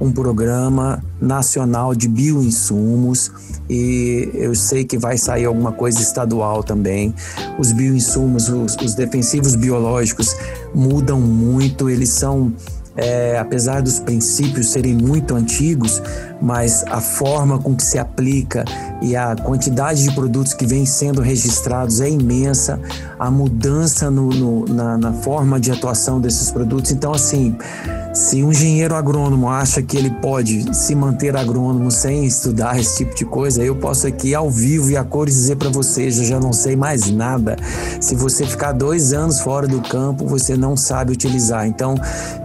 um 0.00 0.10
programa 0.10 1.02
nacional 1.20 1.94
de 1.94 2.08
bioinsumos 2.08 3.30
e 3.68 4.30
eu 4.32 4.54
sei 4.54 4.84
que 4.84 4.96
vai 4.96 5.18
sair 5.18 5.44
alguma 5.44 5.72
coisa 5.72 6.00
estadual 6.00 6.62
também. 6.62 7.14
Os 7.58 7.72
bioinsumos, 7.72 8.48
os, 8.48 8.76
os 8.76 8.94
defensivos 8.94 9.54
biológicos 9.54 10.34
mudam 10.74 11.20
muito, 11.20 11.90
eles 11.90 12.08
são 12.08 12.52
é, 12.96 13.38
apesar 13.38 13.82
dos 13.82 13.98
princípios 13.98 14.68
serem 14.68 14.94
muito 14.94 15.34
antigos, 15.34 16.02
mas 16.40 16.84
a 16.88 17.00
forma 17.00 17.58
com 17.58 17.74
que 17.74 17.82
se 17.82 17.98
aplica 17.98 18.64
e 19.02 19.16
a 19.16 19.34
quantidade 19.36 20.02
de 20.02 20.14
produtos 20.14 20.52
que 20.52 20.66
vem 20.66 20.84
sendo 20.84 21.20
registrados 21.20 22.00
é 22.00 22.08
imensa, 22.08 22.80
a 23.18 23.30
mudança 23.30 24.10
no, 24.10 24.28
no, 24.28 24.64
na, 24.66 24.98
na 24.98 25.12
forma 25.12 25.58
de 25.58 25.70
atuação 25.70 26.20
desses 26.20 26.50
produtos. 26.50 26.90
Então, 26.90 27.12
assim, 27.12 27.56
se 28.12 28.42
um 28.42 28.50
engenheiro 28.50 28.94
agrônomo 28.94 29.48
acha 29.48 29.80
que 29.80 29.96
ele 29.96 30.10
pode 30.10 30.74
se 30.74 30.94
manter 30.94 31.36
agrônomo 31.36 31.90
sem 31.90 32.24
estudar 32.24 32.78
esse 32.78 32.98
tipo 32.98 33.14
de 33.14 33.24
coisa, 33.24 33.62
eu 33.62 33.76
posso 33.76 34.06
aqui 34.06 34.34
ao 34.34 34.50
vivo 34.50 34.90
e 34.90 34.96
a 34.96 35.04
cores 35.04 35.34
dizer 35.34 35.56
para 35.56 35.70
vocês, 35.70 36.18
eu 36.18 36.24
já 36.24 36.40
não 36.40 36.52
sei 36.52 36.74
mais 36.74 37.10
nada. 37.10 37.56
Se 38.00 38.14
você 38.16 38.44
ficar 38.44 38.72
dois 38.72 39.12
anos 39.12 39.40
fora 39.40 39.68
do 39.68 39.80
campo, 39.80 40.26
você 40.26 40.56
não 40.56 40.76
sabe 40.76 41.12
utilizar. 41.12 41.66
Então, 41.66 41.94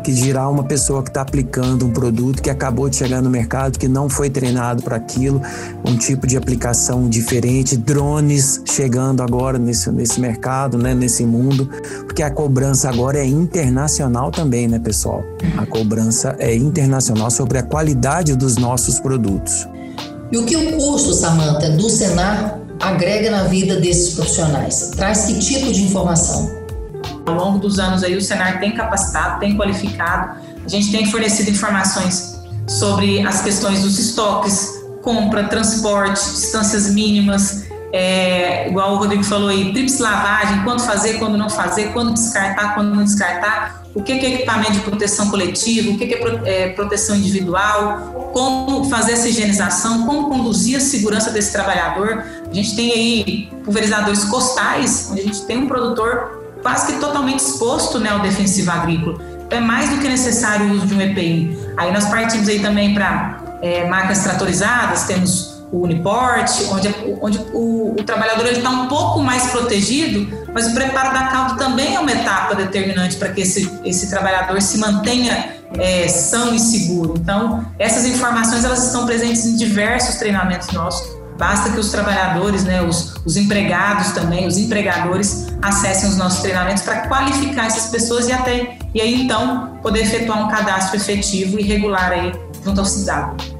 que 0.03 0.13
dirá 0.13 0.47
uma 0.47 0.63
pessoa 0.63 1.01
que 1.01 1.09
está 1.09 1.21
aplicando 1.21 1.85
um 1.85 1.91
produto 1.91 2.43
que 2.43 2.49
acabou 2.49 2.87
de 2.87 2.97
chegar 2.97 3.21
no 3.21 3.29
mercado, 3.29 3.79
que 3.85 3.87
não 3.87 4.09
foi 4.09 4.31
treinado 4.31 4.81
para 4.81 4.95
aquilo, 4.95 5.39
um 5.85 5.95
tipo 5.95 6.25
de 6.25 6.35
aplicação 6.35 7.07
diferente, 7.07 7.77
drones 7.77 8.63
chegando 8.65 9.21
agora 9.21 9.59
nesse, 9.59 9.91
nesse 9.91 10.19
mercado, 10.19 10.75
né, 10.75 10.95
nesse 10.95 11.23
mundo, 11.23 11.69
porque 12.03 12.23
a 12.23 12.31
cobrança 12.31 12.89
agora 12.89 13.19
é 13.19 13.25
internacional 13.27 14.31
também, 14.31 14.67
né, 14.67 14.79
pessoal? 14.79 15.23
A 15.55 15.67
cobrança 15.67 16.35
é 16.39 16.55
internacional 16.55 17.29
sobre 17.29 17.59
a 17.59 17.63
qualidade 17.63 18.35
dos 18.35 18.57
nossos 18.57 18.99
produtos. 18.99 19.67
E 20.31 20.37
o 20.39 20.45
que 20.47 20.57
o 20.57 20.77
curso, 20.77 21.13
Samanta, 21.13 21.69
do 21.69 21.87
Senar 21.87 22.59
agrega 22.79 23.29
na 23.29 23.43
vida 23.43 23.79
desses 23.79 24.15
profissionais? 24.15 24.93
Traz 24.95 25.25
que 25.25 25.37
tipo 25.37 25.71
de 25.71 25.83
informação? 25.83 26.49
Ao 27.23 27.35
longo 27.35 27.59
dos 27.59 27.77
anos 27.77 28.03
aí 28.03 28.17
o 28.17 28.21
Senar 28.21 28.59
tem 28.59 28.71
capacitado, 28.71 29.39
tem 29.39 29.55
qualificado, 29.55 30.39
a 30.65 30.69
gente 30.69 30.91
tem 30.91 31.05
fornecido 31.05 31.51
informações 31.51 32.34
sobre 32.67 33.25
as 33.25 33.41
questões 33.41 33.81
dos 33.81 33.97
estoques, 33.99 34.83
compra, 35.01 35.43
transporte, 35.45 36.19
distâncias 36.19 36.89
mínimas, 36.93 37.65
é, 37.97 38.67
igual 38.67 38.95
o 38.95 38.97
Rodrigo 38.97 39.23
falou 39.23 39.47
aí, 39.47 39.71
trips 39.71 39.99
lavagem, 39.99 40.63
quando 40.63 40.81
fazer, 40.81 41.13
quando 41.17 41.37
não 41.37 41.49
fazer, 41.49 41.93
quando 41.93 42.13
descartar, 42.13 42.73
quando 42.73 42.93
não 42.93 43.03
descartar, 43.03 43.83
o 43.93 44.03
que 44.03 44.11
é 44.11 44.33
equipamento 44.33 44.73
de 44.73 44.81
proteção 44.81 45.29
coletiva, 45.29 45.91
o 45.91 45.97
que 45.97 46.03
é, 46.03 46.65
é 46.65 46.69
proteção 46.71 47.15
individual, 47.15 48.31
como 48.33 48.83
fazer 48.89 49.13
essa 49.13 49.29
higienização, 49.29 50.05
como 50.05 50.27
conduzir 50.27 50.75
a 50.75 50.81
segurança 50.81 51.31
desse 51.31 51.53
trabalhador. 51.53 52.21
A 52.51 52.53
gente 52.53 52.75
tem 52.75 52.91
aí 52.91 53.49
pulverizadores 53.63 54.25
costais, 54.25 55.07
onde 55.09 55.21
a 55.21 55.23
gente 55.23 55.45
tem 55.45 55.59
um 55.59 55.67
produtor 55.67 56.43
quase 56.61 56.91
que 56.91 56.99
totalmente 56.99 57.39
exposto 57.39 57.97
né, 57.99 58.09
ao 58.09 58.19
defensivo 58.19 58.71
agrícola. 58.71 59.34
É 59.49 59.59
mais 59.59 59.89
do 59.89 59.97
que 59.97 60.07
necessário 60.07 60.67
o 60.67 60.71
uso 60.71 60.87
de 60.87 60.95
um 60.95 61.01
EPI. 61.01 61.57
Aí 61.77 61.91
nós 61.91 62.05
partimos 62.05 62.47
aí 62.47 62.59
também 62.59 62.93
para 62.93 63.39
é, 63.61 63.87
marcas 63.87 64.23
tratorizadas, 64.23 65.03
temos 65.03 65.55
o 65.71 65.83
Uniporte, 65.83 66.63
onde, 66.71 66.95
onde 67.21 67.37
o, 67.53 67.95
o 67.99 68.03
trabalhador 68.03 68.47
está 68.47 68.69
um 68.69 68.87
pouco 68.87 69.19
mais 69.19 69.47
protegido, 69.47 70.45
mas 70.53 70.67
o 70.67 70.73
preparo 70.73 71.13
da 71.13 71.27
cauda 71.27 71.55
também 71.55 71.95
é 71.95 71.99
uma 71.99 72.11
etapa 72.11 72.55
determinante 72.55 73.17
para 73.17 73.29
que 73.29 73.41
esse, 73.41 73.69
esse 73.83 74.09
trabalhador 74.09 74.61
se 74.61 74.77
mantenha 74.77 75.55
é, 75.77 76.07
são 76.07 76.53
e 76.53 76.59
seguro. 76.59 77.15
Então, 77.17 77.65
essas 77.77 78.05
informações 78.05 78.63
elas 78.63 78.85
estão 78.85 79.05
presentes 79.05 79.45
em 79.45 79.55
diversos 79.55 80.15
treinamentos 80.15 80.71
nossos. 80.71 81.24
Basta 81.37 81.71
que 81.71 81.79
os 81.79 81.89
trabalhadores, 81.89 82.63
né, 82.63 82.81
os, 82.81 83.15
os 83.25 83.35
empregados 83.35 84.11
também, 84.11 84.47
os 84.47 84.57
empregadores, 84.57 85.47
acessem 85.61 86.09
os 86.09 86.17
nossos 86.17 86.39
treinamentos 86.39 86.83
para 86.83 87.07
qualificar 87.07 87.65
essas 87.65 87.89
pessoas 87.89 88.27
e 88.27 88.31
até 88.31 88.77
e 88.93 89.01
aí 89.01 89.23
então 89.23 89.77
poder 89.81 90.01
efetuar 90.01 90.45
um 90.45 90.47
cadastro 90.47 90.95
efetivo 90.95 91.59
e 91.59 91.63
regular 91.63 92.11
aí 92.11 92.31
junto 92.63 92.79
ao 92.79 92.85
CISAB. 92.85 93.54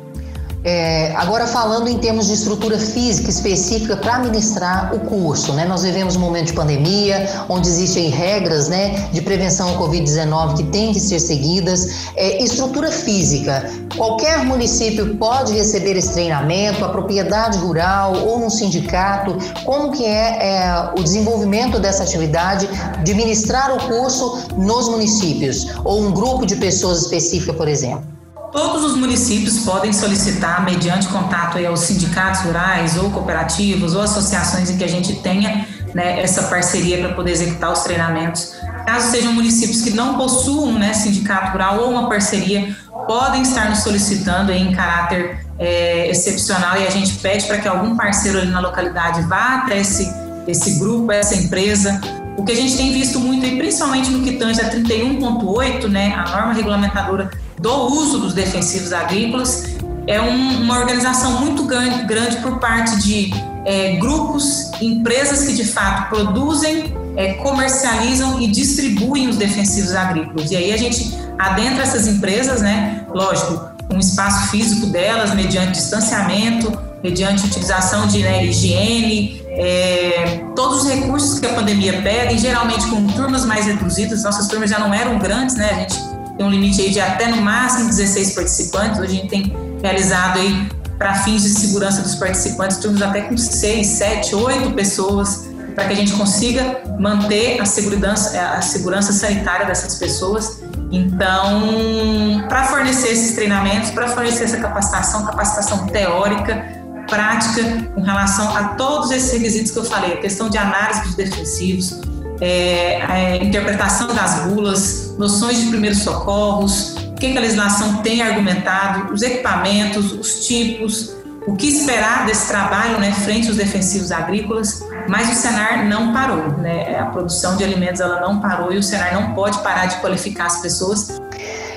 É, 0.68 1.14
agora 1.16 1.46
falando 1.46 1.88
em 1.88 2.00
termos 2.00 2.26
de 2.26 2.34
estrutura 2.34 2.80
física 2.80 3.30
específica 3.30 3.96
para 3.96 4.18
ministrar 4.18 4.96
o 4.96 5.00
curso, 5.02 5.54
né? 5.54 5.64
Nós 5.64 5.84
vivemos 5.84 6.16
um 6.16 6.20
momento 6.20 6.48
de 6.48 6.54
pandemia, 6.54 7.30
onde 7.48 7.68
existem 7.68 8.10
regras, 8.10 8.68
né, 8.68 9.08
de 9.12 9.22
prevenção 9.22 9.70
ao 9.70 9.88
Covid-19 9.88 10.58
que 10.58 10.64
têm 10.64 10.92
que 10.92 11.00
ser 11.00 11.20
seguidas. 11.20 12.10
É, 12.16 12.42
estrutura 12.44 12.92
física, 12.92 13.70
qualquer 13.96 14.44
município 14.44 15.16
pode 15.18 15.54
receber 15.54 15.98
esse 15.98 16.14
treinamento, 16.14 16.84
a 16.84 16.90
propriedade 16.90 17.60
rural 17.60 18.16
ou 18.26 18.44
um 18.44 18.50
sindicato, 18.50 19.38
como 19.66 19.92
que 19.92 20.04
é, 20.04 20.40
é 20.42 20.92
o 20.98 21.04
desenvolvimento 21.04 21.80
dessa 21.80 22.02
atividade 22.02 22.68
de 23.04 23.14
ministrar 23.14 23.72
o 23.72 23.88
curso 23.88 24.48
nos 24.58 24.90
municípios 24.90 25.68
ou 25.84 26.02
um 26.02 26.12
grupo 26.12 26.44
de 26.44 26.56
pessoas 26.56 27.04
específica, 27.04 27.54
por 27.54 27.68
exemplo? 27.68 28.15
Todos 28.56 28.86
os 28.86 28.96
municípios 28.96 29.60
podem 29.66 29.92
solicitar, 29.92 30.64
mediante 30.64 31.10
contato 31.10 31.58
aos 31.68 31.82
sindicatos 31.82 32.40
rurais, 32.40 32.96
ou 32.96 33.12
cooperativas, 33.12 33.94
ou 33.94 34.02
associações 34.02 34.70
em 34.70 34.78
que 34.78 34.84
a 34.86 34.88
gente 34.88 35.18
tenha 35.18 35.68
né, 35.94 36.22
essa 36.22 36.44
parceria 36.44 37.00
para 37.00 37.14
poder 37.14 37.32
executar 37.32 37.74
os 37.74 37.82
treinamentos. 37.82 38.54
Caso 38.86 39.12
sejam 39.12 39.34
municípios 39.34 39.82
que 39.82 39.90
não 39.90 40.18
possuam 40.18 40.72
né, 40.72 40.94
sindicato 40.94 41.52
rural 41.52 41.80
ou 41.82 41.92
uma 41.92 42.08
parceria, 42.08 42.74
podem 43.06 43.42
estar 43.42 43.70
nos 43.70 43.80
solicitando 43.80 44.54
em 44.54 44.72
caráter 44.72 45.46
é, 45.60 46.10
excepcional 46.10 46.78
e 46.78 46.88
a 46.88 46.90
gente 46.90 47.16
pede 47.16 47.46
para 47.48 47.58
que 47.58 47.68
algum 47.68 47.98
parceiro 47.98 48.40
ali 48.40 48.52
na 48.52 48.62
localidade 48.62 49.22
vá 49.24 49.64
até 49.64 49.80
esse, 49.80 50.10
esse 50.48 50.80
grupo, 50.80 51.12
essa 51.12 51.36
empresa. 51.36 52.00
O 52.38 52.46
que 52.46 52.54
a 52.54 52.56
gente 52.56 52.78
tem 52.78 52.94
visto 52.94 53.20
muito, 53.20 53.46
e 53.46 53.58
principalmente 53.58 54.10
no 54.12 54.24
que 54.24 54.38
tange 54.38 54.62
a 54.62 54.72
31.8, 54.72 55.90
né, 55.90 56.16
a 56.16 56.30
norma 56.30 56.54
regulamentadora 56.54 57.30
do 57.60 57.74
uso 57.88 58.20
dos 58.20 58.34
defensivos 58.34 58.92
agrícolas 58.94 59.76
é 60.08 60.22
um, 60.22 60.62
uma 60.62 60.80
organização 60.80 61.40
muito 61.42 61.64
grande, 61.64 62.04
grande 62.06 62.38
por 62.38 62.60
parte 62.60 62.98
de 63.02 63.32
é, 63.66 63.96
grupos, 63.96 64.72
empresas 64.80 65.48
que 65.48 65.54
de 65.54 65.66
fato 65.66 66.10
produzem, 66.10 66.96
é, 67.16 67.34
comercializam 67.34 68.40
e 68.40 68.48
distribuem 68.48 69.28
os 69.28 69.38
defensivos 69.38 69.96
agrícolas. 69.96 70.52
E 70.52 70.56
aí 70.56 70.72
a 70.72 70.78
gente 70.78 71.18
adentra 71.40 71.84
essas 71.84 72.08
empresas, 72.08 72.62
né? 72.62 73.06
Lógico, 73.10 73.76
um 73.92 74.00
espaço 74.00 74.52
físico 74.52 74.88
delas, 74.88 75.34
mediante 75.34 75.74
distanciamento, 75.74 76.72
mediante 77.04 77.46
utilização 77.46 78.08
de 78.08 78.20
né, 78.20 78.46
higiene, 78.46 79.42
é, 79.50 80.44
todos 80.56 80.84
os 80.84 80.90
recursos 80.90 81.40
que 81.40 81.46
a 81.46 81.54
pandemia 81.54 82.02
pega, 82.02 82.32
e 82.34 82.38
geralmente 82.38 82.88
com 82.88 83.06
turmas 83.08 83.46
mais 83.46 83.66
reduzidas, 83.66 84.24
nossas 84.24 84.48
turmas 84.48 84.70
já 84.70 84.80
não 84.80 84.94
eram 84.94 85.18
grandes, 85.20 85.56
né? 85.56 85.70
A 85.72 85.80
gente 85.82 86.00
tem 86.38 86.46
um 86.46 86.50
limite 86.50 86.90
de 86.90 87.00
até 87.00 87.28
no 87.28 87.42
máximo 87.42 87.88
16 87.90 88.34
participantes. 88.34 89.00
Hoje 89.00 89.18
a 89.18 89.22
gente 89.22 89.30
tem 89.30 89.56
realizado 89.82 90.40
aí 90.40 90.70
para 90.98 91.14
fins 91.16 91.44
de 91.44 91.50
segurança 91.50 92.02
dos 92.02 92.16
participantes 92.16 92.78
turnos 92.78 93.02
até 93.02 93.22
com 93.22 93.38
6, 93.38 93.86
7, 93.86 94.36
8 94.36 94.72
pessoas 94.72 95.46
para 95.76 95.88
que 95.88 95.94
a 95.94 95.96
gente 95.96 96.14
consiga 96.14 96.82
manter 96.98 97.60
a 97.60 97.66
segurança, 97.66 98.40
a 98.40 98.62
segurança 98.62 99.12
sanitária 99.12 99.66
dessas 99.66 99.96
pessoas. 99.96 100.62
Então, 100.90 102.46
para 102.48 102.64
fornecer 102.64 103.10
esses 103.10 103.36
treinamentos, 103.36 103.92
para 103.92 104.08
fornecer 104.08 104.46
essa 104.46 104.58
capacitação, 104.58 105.26
capacitação 105.26 105.86
teórica, 105.88 106.64
prática, 107.10 107.62
com 107.94 108.02
relação 108.02 108.56
a 108.56 108.70
todos 108.70 109.12
esses 109.12 109.34
requisitos 109.34 109.72
que 109.72 109.78
eu 109.78 109.84
falei, 109.84 110.14
a 110.14 110.18
questão 110.18 110.50
de 110.50 110.58
análise 110.58 111.02
dos 111.02 111.16
defensivos, 111.16 112.00
é, 112.42 113.02
a 113.02 113.36
interpretação 113.38 114.14
das 114.14 114.46
bulas, 114.46 115.16
noções 115.18 115.60
de 115.60 115.68
primeiros 115.68 116.00
socorros, 116.00 116.96
o 117.12 117.16
que 117.16 117.38
a 117.38 117.42
legislação 117.42 118.02
tem 118.02 118.22
argumentado, 118.22 119.14
os 119.14 119.22
equipamentos, 119.22 120.12
os 120.12 120.46
tipos, 120.46 121.16
o 121.48 121.56
que 121.56 121.68
esperar 121.68 122.26
desse 122.26 122.48
trabalho 122.48 123.00
né, 123.00 123.12
frente 123.12 123.48
aos 123.48 123.58
defensivos 123.58 124.12
agrícolas, 124.12 124.84
mas 125.08 125.32
o 125.32 125.36
Senar 125.36 125.86
não 125.86 126.12
parou, 126.12 126.58
né? 126.58 127.00
A 127.00 127.06
produção 127.06 127.56
de 127.56 127.64
alimentos 127.64 128.02
ela 128.02 128.20
não 128.20 128.42
parou 128.42 128.74
e 128.74 128.78
o 128.78 128.84
Senar 128.84 129.14
não 129.14 129.34
pode 129.34 129.60
parar 129.60 129.86
de 129.86 129.98
qualificar 129.98 130.48
as 130.48 130.62
pessoas 130.62 131.22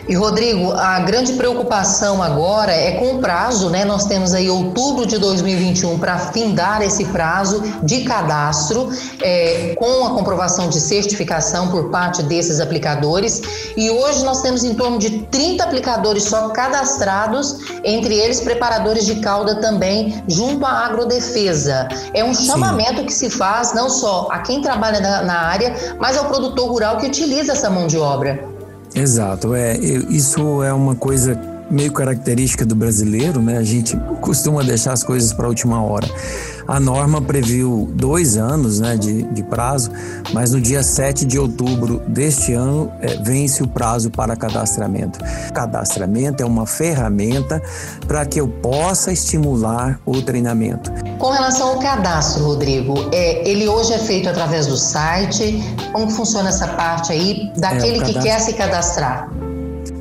E 0.08 0.14
Rodrigo, 0.14 0.72
a 0.72 1.00
grande 1.00 1.34
preocupação 1.34 2.22
agora 2.22 2.72
é 2.72 2.92
com 2.92 3.16
o 3.16 3.18
prazo, 3.18 3.68
né? 3.68 3.84
Nós 3.84 4.06
temos 4.06 4.32
aí 4.32 4.48
outubro 4.48 5.04
de 5.04 5.18
2021 5.18 5.98
para 5.98 6.18
findar 6.18 6.80
esse 6.80 7.04
prazo 7.04 7.62
de 7.82 8.04
cadastro 8.04 8.88
é, 9.20 9.74
com 9.76 10.06
a 10.06 10.10
comprovação 10.14 10.70
de 10.70 10.80
certificação 10.80 11.68
por 11.68 11.90
parte 11.90 12.22
desses 12.22 12.58
aplicadores. 12.58 13.42
E 13.76 13.90
hoje 13.90 14.24
nós 14.24 14.40
temos 14.40 14.64
em 14.64 14.74
torno 14.74 14.98
de 14.98 15.10
30 15.24 15.62
aplicadores 15.62 16.24
só 16.24 16.48
cadastrados, 16.48 17.58
entre 17.84 18.14
eles 18.14 18.40
preparadores 18.40 19.04
de 19.04 19.16
cauda 19.16 19.56
também, 19.56 20.24
junto 20.26 20.64
à 20.64 20.86
agrodefesa. 20.86 21.86
É 22.14 22.24
um 22.24 22.34
chamamento 22.34 23.00
Sim. 23.00 23.04
que 23.04 23.12
se 23.12 23.28
faz 23.28 23.74
não 23.74 23.90
só 23.90 24.28
a 24.30 24.38
quem 24.38 24.62
trabalha 24.62 25.00
na, 25.00 25.22
na 25.22 25.38
área, 25.38 25.74
mas 26.00 26.16
ao 26.16 26.24
produtor 26.24 26.66
rural 26.70 26.96
que 26.96 27.06
utiliza 27.06 27.52
essa 27.52 27.68
mão 27.68 27.86
de 27.86 27.98
obra. 27.98 28.56
Exato, 28.94 29.54
é, 29.54 29.76
isso 29.76 30.62
é 30.62 30.72
uma 30.72 30.94
coisa 30.94 31.38
meio 31.70 31.92
característica 31.92 32.64
do 32.64 32.74
brasileiro, 32.74 33.40
né? 33.40 33.58
A 33.58 33.62
gente 33.62 33.96
costuma 34.20 34.62
deixar 34.62 34.92
as 34.92 35.02
coisas 35.02 35.32
para 35.32 35.46
a 35.46 35.48
última 35.48 35.82
hora. 35.82 36.08
A 36.68 36.78
norma 36.78 37.22
previu 37.22 37.88
dois 37.94 38.36
anos 38.36 38.78
né, 38.78 38.94
de, 38.94 39.22
de 39.22 39.42
prazo, 39.42 39.90
mas 40.34 40.52
no 40.52 40.60
dia 40.60 40.82
7 40.82 41.24
de 41.24 41.38
outubro 41.38 42.02
deste 42.06 42.52
ano 42.52 42.92
é, 43.00 43.16
vence 43.22 43.62
o 43.62 43.66
prazo 43.66 44.10
para 44.10 44.36
cadastramento. 44.36 45.18
Cadastramento 45.54 46.42
é 46.42 46.46
uma 46.46 46.66
ferramenta 46.66 47.62
para 48.06 48.26
que 48.26 48.38
eu 48.38 48.46
possa 48.46 49.10
estimular 49.10 49.98
o 50.04 50.20
treinamento. 50.20 50.92
Com 51.18 51.30
relação 51.30 51.70
ao 51.70 51.78
cadastro, 51.78 52.44
Rodrigo, 52.44 53.08
é, 53.12 53.48
ele 53.48 53.66
hoje 53.66 53.94
é 53.94 53.98
feito 53.98 54.28
através 54.28 54.66
do 54.66 54.76
site. 54.76 55.62
Como 55.90 56.10
funciona 56.10 56.50
essa 56.50 56.68
parte 56.68 57.12
aí 57.12 57.50
daquele 57.56 58.02
é, 58.02 58.04
que 58.04 58.12
quer 58.20 58.38
se 58.40 58.52
cadastrar? 58.52 59.30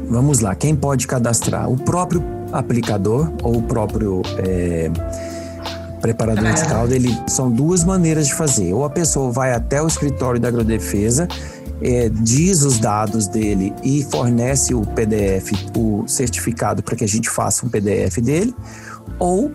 Vamos 0.10 0.40
lá, 0.40 0.56
quem 0.56 0.76
pode 0.76 1.06
cadastrar? 1.06 1.70
O 1.70 1.78
próprio 1.78 2.24
aplicador 2.54 3.32
ou 3.44 3.58
o 3.58 3.62
próprio 3.62 4.22
é, 4.38 4.90
preparador 6.02 6.54
de 6.54 6.66
calda, 6.66 6.96
ele 6.96 7.16
são 7.28 7.52
duas 7.52 7.84
maneiras 7.84 8.28
de 8.28 8.34
fazer. 8.34 8.74
Ou 8.74 8.86
a 8.86 8.90
pessoa 8.90 9.32
vai 9.32 9.54
até 9.54 9.82
o 9.82 9.88
escritório 9.88 10.40
da 10.40 10.48
agrodefesa, 10.48 11.28
é, 11.82 12.10
diz 12.10 12.64
os 12.64 12.80
dados 12.80 13.28
dele 13.28 13.74
e 13.84 14.04
fornece 14.04 14.74
o 14.74 14.82
PDF, 14.82 15.52
o 15.76 16.08
certificado 16.08 16.82
para 16.82 16.96
que 16.96 17.04
a 17.04 17.08
gente 17.08 17.30
faça 17.30 17.66
um 17.66 17.70
PDF 17.70 18.20
dele, 18.20 18.56
ou 19.20 19.52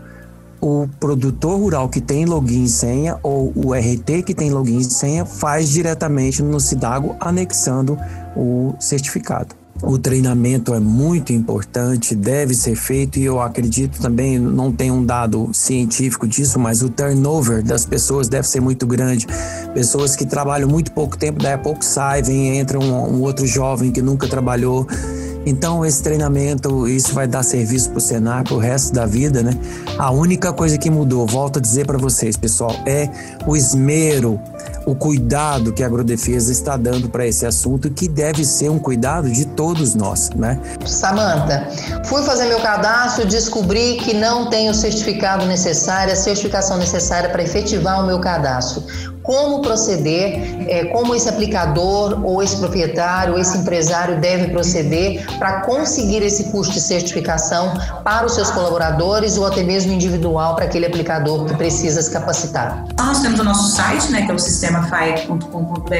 o 0.60 0.86
produtor 1.00 1.58
rural 1.58 1.88
que 1.88 2.00
tem 2.00 2.24
login 2.24 2.64
e 2.64 2.68
senha 2.68 3.18
ou 3.22 3.52
o 3.56 3.72
RT 3.74 4.22
que 4.24 4.32
tem 4.32 4.50
login 4.50 4.78
e 4.78 4.84
senha 4.84 5.24
faz 5.24 5.68
diretamente 5.70 6.40
no 6.40 6.60
Cidago 6.60 7.16
anexando 7.18 7.98
o 8.36 8.72
certificado. 8.78 9.61
O 9.82 9.98
treinamento 9.98 10.72
é 10.74 10.78
muito 10.78 11.32
importante, 11.32 12.14
deve 12.14 12.54
ser 12.54 12.76
feito 12.76 13.18
e 13.18 13.24
eu 13.24 13.40
acredito 13.40 14.00
também, 14.00 14.38
não 14.38 14.70
tem 14.70 14.92
um 14.92 15.04
dado 15.04 15.50
científico 15.52 16.26
disso, 16.26 16.56
mas 16.58 16.82
o 16.82 16.88
turnover 16.88 17.64
das 17.64 17.84
pessoas 17.84 18.28
deve 18.28 18.46
ser 18.46 18.60
muito 18.60 18.86
grande. 18.86 19.26
Pessoas 19.74 20.14
que 20.14 20.24
trabalham 20.24 20.68
muito 20.68 20.92
pouco 20.92 21.16
tempo, 21.18 21.42
daí 21.42 21.54
a 21.54 21.58
pouco 21.58 21.84
saem, 21.84 22.22
vem, 22.22 22.58
entra 22.58 22.78
um, 22.78 23.16
um 23.16 23.22
outro 23.22 23.44
jovem 23.44 23.90
que 23.90 24.00
nunca 24.00 24.28
trabalhou. 24.28 24.86
Então, 25.44 25.84
esse 25.84 26.00
treinamento, 26.00 26.86
isso 26.86 27.12
vai 27.12 27.26
dar 27.26 27.42
serviço 27.42 27.90
para 27.90 27.98
o 27.98 28.00
Senar 28.00 28.44
para 28.44 28.54
o 28.54 28.58
resto 28.58 28.94
da 28.94 29.04
vida, 29.04 29.42
né? 29.42 29.52
A 29.98 30.12
única 30.12 30.52
coisa 30.52 30.78
que 30.78 30.88
mudou, 30.88 31.26
volto 31.26 31.58
a 31.58 31.60
dizer 31.60 31.84
para 31.84 31.98
vocês, 31.98 32.36
pessoal, 32.36 32.76
é 32.86 33.10
o 33.44 33.56
esmero 33.56 34.40
o 34.86 34.94
cuidado 34.94 35.72
que 35.72 35.82
a 35.82 35.86
agrodefesa 35.86 36.50
está 36.50 36.76
dando 36.76 37.08
para 37.08 37.26
esse 37.26 37.46
assunto, 37.46 37.90
que 37.90 38.08
deve 38.08 38.44
ser 38.44 38.70
um 38.70 38.78
cuidado 38.78 39.30
de 39.30 39.44
todos 39.44 39.94
nós, 39.94 40.30
né? 40.30 40.60
Samanta, 40.86 41.68
fui 42.04 42.22
fazer 42.22 42.46
meu 42.46 42.60
cadastro, 42.60 43.26
descobri 43.26 43.96
que 43.96 44.14
não 44.14 44.50
tenho 44.50 44.72
o 44.72 44.74
certificado 44.74 45.46
necessário, 45.46 46.12
a 46.12 46.16
certificação 46.16 46.76
necessária 46.76 47.30
para 47.30 47.42
efetivar 47.42 48.02
o 48.02 48.06
meu 48.06 48.20
cadastro 48.20 48.82
como 49.22 49.62
proceder, 49.62 50.66
é, 50.68 50.86
como 50.86 51.14
esse 51.14 51.28
aplicador 51.28 52.20
ou 52.24 52.42
esse 52.42 52.56
proprietário, 52.56 53.34
ou 53.34 53.40
esse 53.40 53.56
empresário 53.56 54.20
deve 54.20 54.48
proceder 54.48 55.24
para 55.38 55.60
conseguir 55.60 56.22
esse 56.22 56.44
custo 56.44 56.74
de 56.74 56.80
certificação 56.80 57.72
para 58.02 58.26
os 58.26 58.34
seus 58.34 58.50
colaboradores 58.50 59.36
ou 59.38 59.46
até 59.46 59.62
mesmo 59.62 59.92
individual 59.92 60.56
para 60.56 60.64
aquele 60.64 60.86
aplicador 60.86 61.44
que 61.44 61.54
precisa 61.54 62.02
se 62.02 62.10
capacitar. 62.10 62.84
Nós 62.98 63.20
temos 63.20 63.38
o 63.38 63.44
nosso 63.44 63.76
site, 63.76 64.10
né, 64.10 64.22
que 64.22 64.30
é 64.30 64.34
o 64.34 64.38
sistemafaec.com.br 64.38 65.92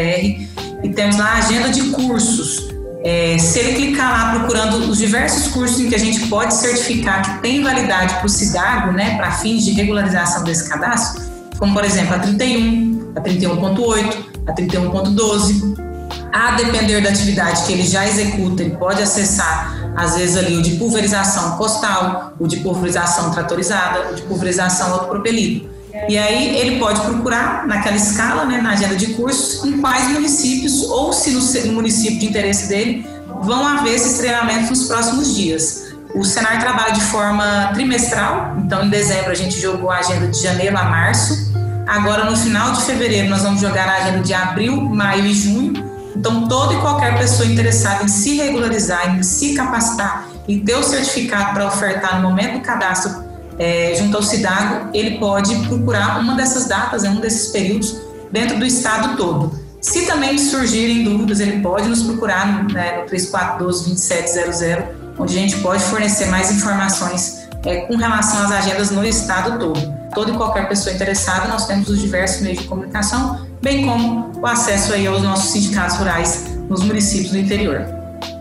e 0.82 0.88
temos 0.88 1.16
lá 1.16 1.34
a 1.34 1.38
agenda 1.38 1.68
de 1.68 1.90
cursos. 1.90 2.72
É, 3.04 3.36
se 3.36 3.58
ele 3.58 3.74
clicar 3.74 4.12
lá 4.12 4.38
procurando 4.38 4.76
os 4.76 4.98
diversos 4.98 5.48
cursos 5.52 5.80
em 5.80 5.88
que 5.88 5.94
a 5.94 5.98
gente 5.98 6.28
pode 6.28 6.54
certificar 6.54 7.22
que 7.22 7.42
tem 7.42 7.62
validade 7.62 8.14
para 8.14 8.26
o 8.26 8.28
CIDAGO, 8.28 8.92
né, 8.92 9.16
para 9.16 9.32
fins 9.32 9.64
de 9.64 9.72
regularização 9.72 10.44
desse 10.44 10.68
cadastro, 10.68 11.22
como 11.58 11.74
por 11.74 11.84
exemplo 11.84 12.14
a 12.14 12.18
31, 12.18 12.91
a 13.14 13.20
31.8, 13.20 14.16
a 14.46 14.52
31.12. 14.52 15.92
A 16.32 16.52
depender 16.52 17.02
da 17.02 17.10
atividade 17.10 17.64
que 17.64 17.72
ele 17.72 17.82
já 17.82 18.06
executa, 18.06 18.62
ele 18.62 18.76
pode 18.76 19.02
acessar, 19.02 19.92
às 19.94 20.16
vezes, 20.16 20.36
ali 20.36 20.56
o 20.56 20.62
de 20.62 20.72
pulverização 20.76 21.58
postal, 21.58 22.32
o 22.40 22.46
de 22.46 22.56
pulverização 22.58 23.30
tratorizada, 23.30 24.10
o 24.10 24.14
de 24.14 24.22
pulverização 24.22 24.94
autopropelido. 24.94 25.70
E 26.08 26.16
aí 26.16 26.56
ele 26.56 26.78
pode 26.78 27.00
procurar 27.02 27.66
naquela 27.66 27.96
escala, 27.96 28.46
né, 28.46 28.60
na 28.62 28.70
agenda 28.70 28.96
de 28.96 29.08
cursos, 29.14 29.62
em 29.64 29.78
quais 29.78 30.08
municípios, 30.08 30.82
ou 30.84 31.12
se 31.12 31.30
no 31.66 31.74
município 31.74 32.18
de 32.18 32.26
interesse 32.26 32.68
dele, 32.68 33.06
vão 33.42 33.66
haver 33.66 33.94
esses 33.94 34.18
treinamentos 34.18 34.70
nos 34.70 34.88
próximos 34.88 35.34
dias. 35.34 35.92
O 36.14 36.24
Senar 36.24 36.60
trabalha 36.60 36.92
de 36.92 37.00
forma 37.00 37.70
trimestral, 37.74 38.56
então 38.58 38.84
em 38.84 38.90
dezembro 38.90 39.30
a 39.30 39.34
gente 39.34 39.58
jogou 39.60 39.90
a 39.90 39.98
agenda 39.98 40.28
de 40.28 40.42
janeiro 40.42 40.76
a 40.76 40.84
março, 40.84 41.51
Agora, 41.86 42.30
no 42.30 42.36
final 42.36 42.72
de 42.72 42.82
fevereiro, 42.82 43.28
nós 43.28 43.42
vamos 43.42 43.60
jogar 43.60 43.88
a 43.88 43.96
agenda 43.96 44.20
de 44.20 44.32
abril, 44.32 44.80
maio 44.80 45.26
e 45.26 45.34
junho. 45.34 45.72
Então, 46.16 46.46
toda 46.46 46.74
e 46.74 46.78
qualquer 46.78 47.18
pessoa 47.18 47.48
interessada 47.48 48.04
em 48.04 48.08
se 48.08 48.36
regularizar, 48.36 49.16
em 49.16 49.22
se 49.22 49.54
capacitar 49.54 50.28
e 50.46 50.60
ter 50.60 50.76
o 50.76 50.82
certificado 50.82 51.54
para 51.54 51.66
ofertar 51.66 52.20
no 52.20 52.28
momento 52.28 52.54
do 52.54 52.60
cadastro 52.60 53.24
é, 53.58 53.94
junto 53.96 54.16
ao 54.16 54.22
CIDAGO, 54.22 54.90
ele 54.94 55.18
pode 55.18 55.54
procurar 55.66 56.20
uma 56.20 56.34
dessas 56.34 56.66
datas, 56.66 57.04
em 57.04 57.08
um 57.08 57.20
desses 57.20 57.50
períodos, 57.50 57.96
dentro 58.30 58.58
do 58.58 58.64
estado 58.64 59.16
todo. 59.16 59.60
Se 59.80 60.06
também 60.06 60.38
surgirem 60.38 61.02
dúvidas, 61.02 61.40
ele 61.40 61.60
pode 61.60 61.88
nos 61.88 62.02
procurar 62.02 62.64
né, 62.72 62.98
no 62.98 63.06
3412-2700, 63.06 64.84
onde 65.18 65.36
a 65.36 65.40
gente 65.40 65.56
pode 65.58 65.82
fornecer 65.84 66.26
mais 66.26 66.50
informações 66.50 67.41
é, 67.64 67.82
com 67.82 67.96
relação 67.96 68.44
às 68.44 68.52
agendas 68.52 68.90
no 68.90 69.04
estado 69.04 69.58
todo 69.58 70.02
toda 70.14 70.30
e 70.30 70.36
qualquer 70.36 70.68
pessoa 70.68 70.94
interessada, 70.94 71.48
nós 71.48 71.66
temos 71.66 71.88
os 71.88 71.98
diversos 71.98 72.42
meios 72.42 72.58
de 72.60 72.68
comunicação, 72.68 73.46
bem 73.62 73.86
como 73.86 74.30
o 74.38 74.46
acesso 74.46 74.92
aí 74.92 75.06
aos 75.06 75.22
nossos 75.22 75.50
sindicatos 75.52 75.96
rurais 75.96 76.44
nos 76.68 76.82
municípios 76.82 77.30
do 77.30 77.38
interior. 77.38 77.84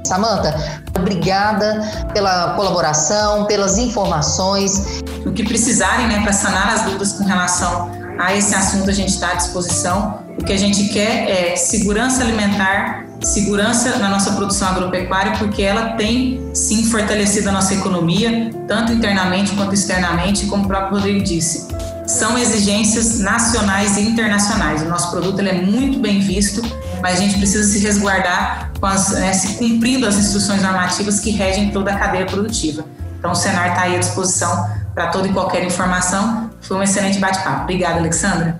Samanta, 0.05 0.81
obrigada 0.97 2.09
pela 2.13 2.55
colaboração, 2.55 3.45
pelas 3.45 3.77
informações. 3.77 5.01
O 5.25 5.31
que 5.31 5.43
precisarem 5.43 6.07
né, 6.07 6.21
para 6.21 6.33
sanar 6.33 6.73
as 6.73 6.81
dúvidas 6.83 7.13
com 7.13 7.23
relação 7.23 7.89
a 8.19 8.35
esse 8.35 8.53
assunto, 8.53 8.89
a 8.89 8.93
gente 8.93 9.09
está 9.09 9.31
à 9.31 9.35
disposição. 9.35 10.19
O 10.37 10.43
que 10.43 10.51
a 10.51 10.57
gente 10.57 10.89
quer 10.89 11.29
é 11.29 11.55
segurança 11.55 12.23
alimentar 12.23 13.05
segurança 13.21 13.97
na 13.97 14.09
nossa 14.09 14.33
produção 14.33 14.69
agropecuária, 14.69 15.33
porque 15.37 15.61
ela 15.61 15.91
tem 15.91 16.49
sim 16.53 16.83
fortalecido 16.85 17.49
a 17.49 17.51
nossa 17.51 17.73
economia, 17.73 18.49
tanto 18.67 18.91
internamente 18.91 19.53
quanto 19.53 19.73
externamente, 19.73 20.45
como 20.47 20.65
o 20.65 20.67
próprio 20.67 20.95
Rodrigo 20.95 21.23
disse. 21.23 21.67
São 22.07 22.37
exigências 22.37 23.19
nacionais 23.19 23.97
e 23.97 24.01
internacionais. 24.01 24.81
O 24.81 24.85
nosso 24.85 25.11
produto 25.11 25.39
ele 25.39 25.49
é 25.49 25.61
muito 25.61 25.99
bem 25.99 26.19
visto, 26.19 26.61
mas 27.01 27.19
a 27.19 27.21
gente 27.21 27.37
precisa 27.37 27.63
se 27.71 27.79
resguardar 27.79 28.71
as, 28.81 29.11
né, 29.11 29.31
se 29.33 29.55
cumprindo 29.55 30.07
as 30.07 30.15
instruções 30.17 30.61
normativas 30.61 31.19
que 31.19 31.31
regem 31.31 31.71
toda 31.71 31.91
a 31.91 31.97
cadeia 31.97 32.25
produtiva. 32.25 32.83
Então, 33.19 33.31
o 33.31 33.35
Senar 33.35 33.69
está 33.69 33.81
aí 33.83 33.95
à 33.95 33.99
disposição 33.99 34.67
para 34.95 35.07
toda 35.07 35.27
e 35.27 35.31
qualquer 35.31 35.63
informação. 35.63 36.49
Foi 36.59 36.77
um 36.77 36.83
excelente 36.83 37.19
bate-papo. 37.19 37.63
Obrigada, 37.63 37.99
Alexandra. 37.99 38.59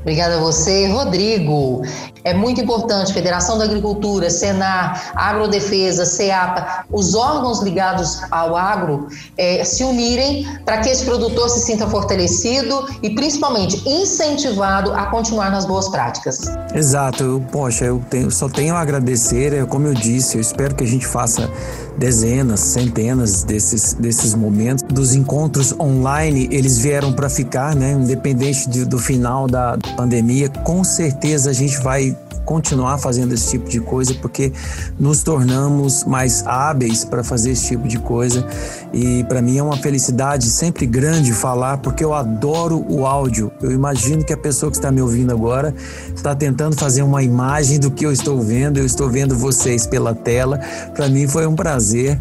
Obrigada 0.00 0.36
a 0.36 0.38
você, 0.38 0.86
Rodrigo. 0.86 1.82
É 2.26 2.34
muito 2.34 2.60
importante, 2.60 3.12
Federação 3.12 3.56
da 3.56 3.62
Agricultura, 3.62 4.28
Senar, 4.28 5.12
Agrodefesa, 5.14 6.04
SEAPA, 6.04 6.84
os 6.90 7.14
órgãos 7.14 7.62
ligados 7.62 8.20
ao 8.32 8.56
agro 8.56 9.06
é, 9.38 9.62
se 9.62 9.84
unirem 9.84 10.44
para 10.64 10.78
que 10.78 10.88
esse 10.88 11.04
produtor 11.04 11.48
se 11.48 11.60
sinta 11.60 11.86
fortalecido 11.86 12.84
e 13.00 13.10
principalmente 13.10 13.80
incentivado 13.88 14.92
a 14.92 15.06
continuar 15.06 15.52
nas 15.52 15.66
boas 15.66 15.88
práticas. 15.88 16.40
Exato. 16.74 17.22
Eu, 17.22 17.44
poxa, 17.52 17.84
eu 17.84 18.02
tenho, 18.10 18.28
só 18.28 18.48
tenho 18.48 18.74
a 18.74 18.80
agradecer, 18.80 19.52
é, 19.52 19.64
como 19.64 19.86
eu 19.86 19.94
disse, 19.94 20.36
eu 20.36 20.40
espero 20.40 20.74
que 20.74 20.82
a 20.82 20.88
gente 20.88 21.06
faça 21.06 21.48
dezenas, 21.96 22.60
centenas 22.60 23.44
desses, 23.44 23.94
desses 23.94 24.34
momentos. 24.34 24.82
Dos 24.82 25.14
encontros 25.14 25.72
online, 25.78 26.48
eles 26.50 26.78
vieram 26.78 27.12
para 27.12 27.28
ficar, 27.28 27.74
né? 27.74 27.92
Independente 27.92 28.68
de, 28.68 28.84
do 28.84 28.98
final 28.98 29.46
da 29.46 29.78
pandemia, 29.96 30.48
com 30.48 30.82
certeza 30.84 31.50
a 31.50 31.52
gente 31.52 31.78
vai 31.78 32.15
continuar 32.46 32.96
fazendo 32.96 33.34
esse 33.34 33.50
tipo 33.50 33.68
de 33.68 33.80
coisa, 33.80 34.14
porque 34.14 34.52
nos 34.98 35.22
tornamos 35.22 36.04
mais 36.04 36.46
hábeis 36.46 37.04
para 37.04 37.24
fazer 37.24 37.50
esse 37.50 37.66
tipo 37.66 37.88
de 37.88 37.98
coisa. 37.98 38.46
E 38.94 39.24
para 39.24 39.42
mim 39.42 39.58
é 39.58 39.62
uma 39.62 39.76
felicidade 39.76 40.48
sempre 40.48 40.86
grande 40.86 41.32
falar, 41.32 41.78
porque 41.78 42.04
eu 42.04 42.14
adoro 42.14 42.86
o 42.88 43.04
áudio. 43.04 43.50
Eu 43.60 43.72
imagino 43.72 44.24
que 44.24 44.32
a 44.32 44.36
pessoa 44.36 44.70
que 44.70 44.78
está 44.78 44.92
me 44.92 45.02
ouvindo 45.02 45.32
agora 45.32 45.74
está 46.14 46.34
tentando 46.34 46.76
fazer 46.76 47.02
uma 47.02 47.22
imagem 47.22 47.80
do 47.80 47.90
que 47.90 48.06
eu 48.06 48.12
estou 48.12 48.40
vendo. 48.40 48.78
Eu 48.78 48.86
estou 48.86 49.10
vendo 49.10 49.36
vocês 49.36 49.86
pela 49.86 50.14
tela. 50.14 50.58
Para 50.94 51.08
mim 51.08 51.26
foi 51.26 51.46
um 51.46 51.56
prazer. 51.56 52.18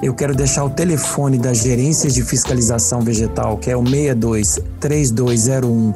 Eu 0.00 0.14
quero 0.14 0.34
deixar 0.34 0.64
o 0.64 0.70
telefone 0.70 1.38
da 1.38 1.52
Gerência 1.52 2.08
de 2.08 2.22
Fiscalização 2.22 3.00
Vegetal, 3.00 3.58
que 3.58 3.70
é 3.70 3.76
o 3.76 3.84
62 3.84 4.60
3201 4.78 5.92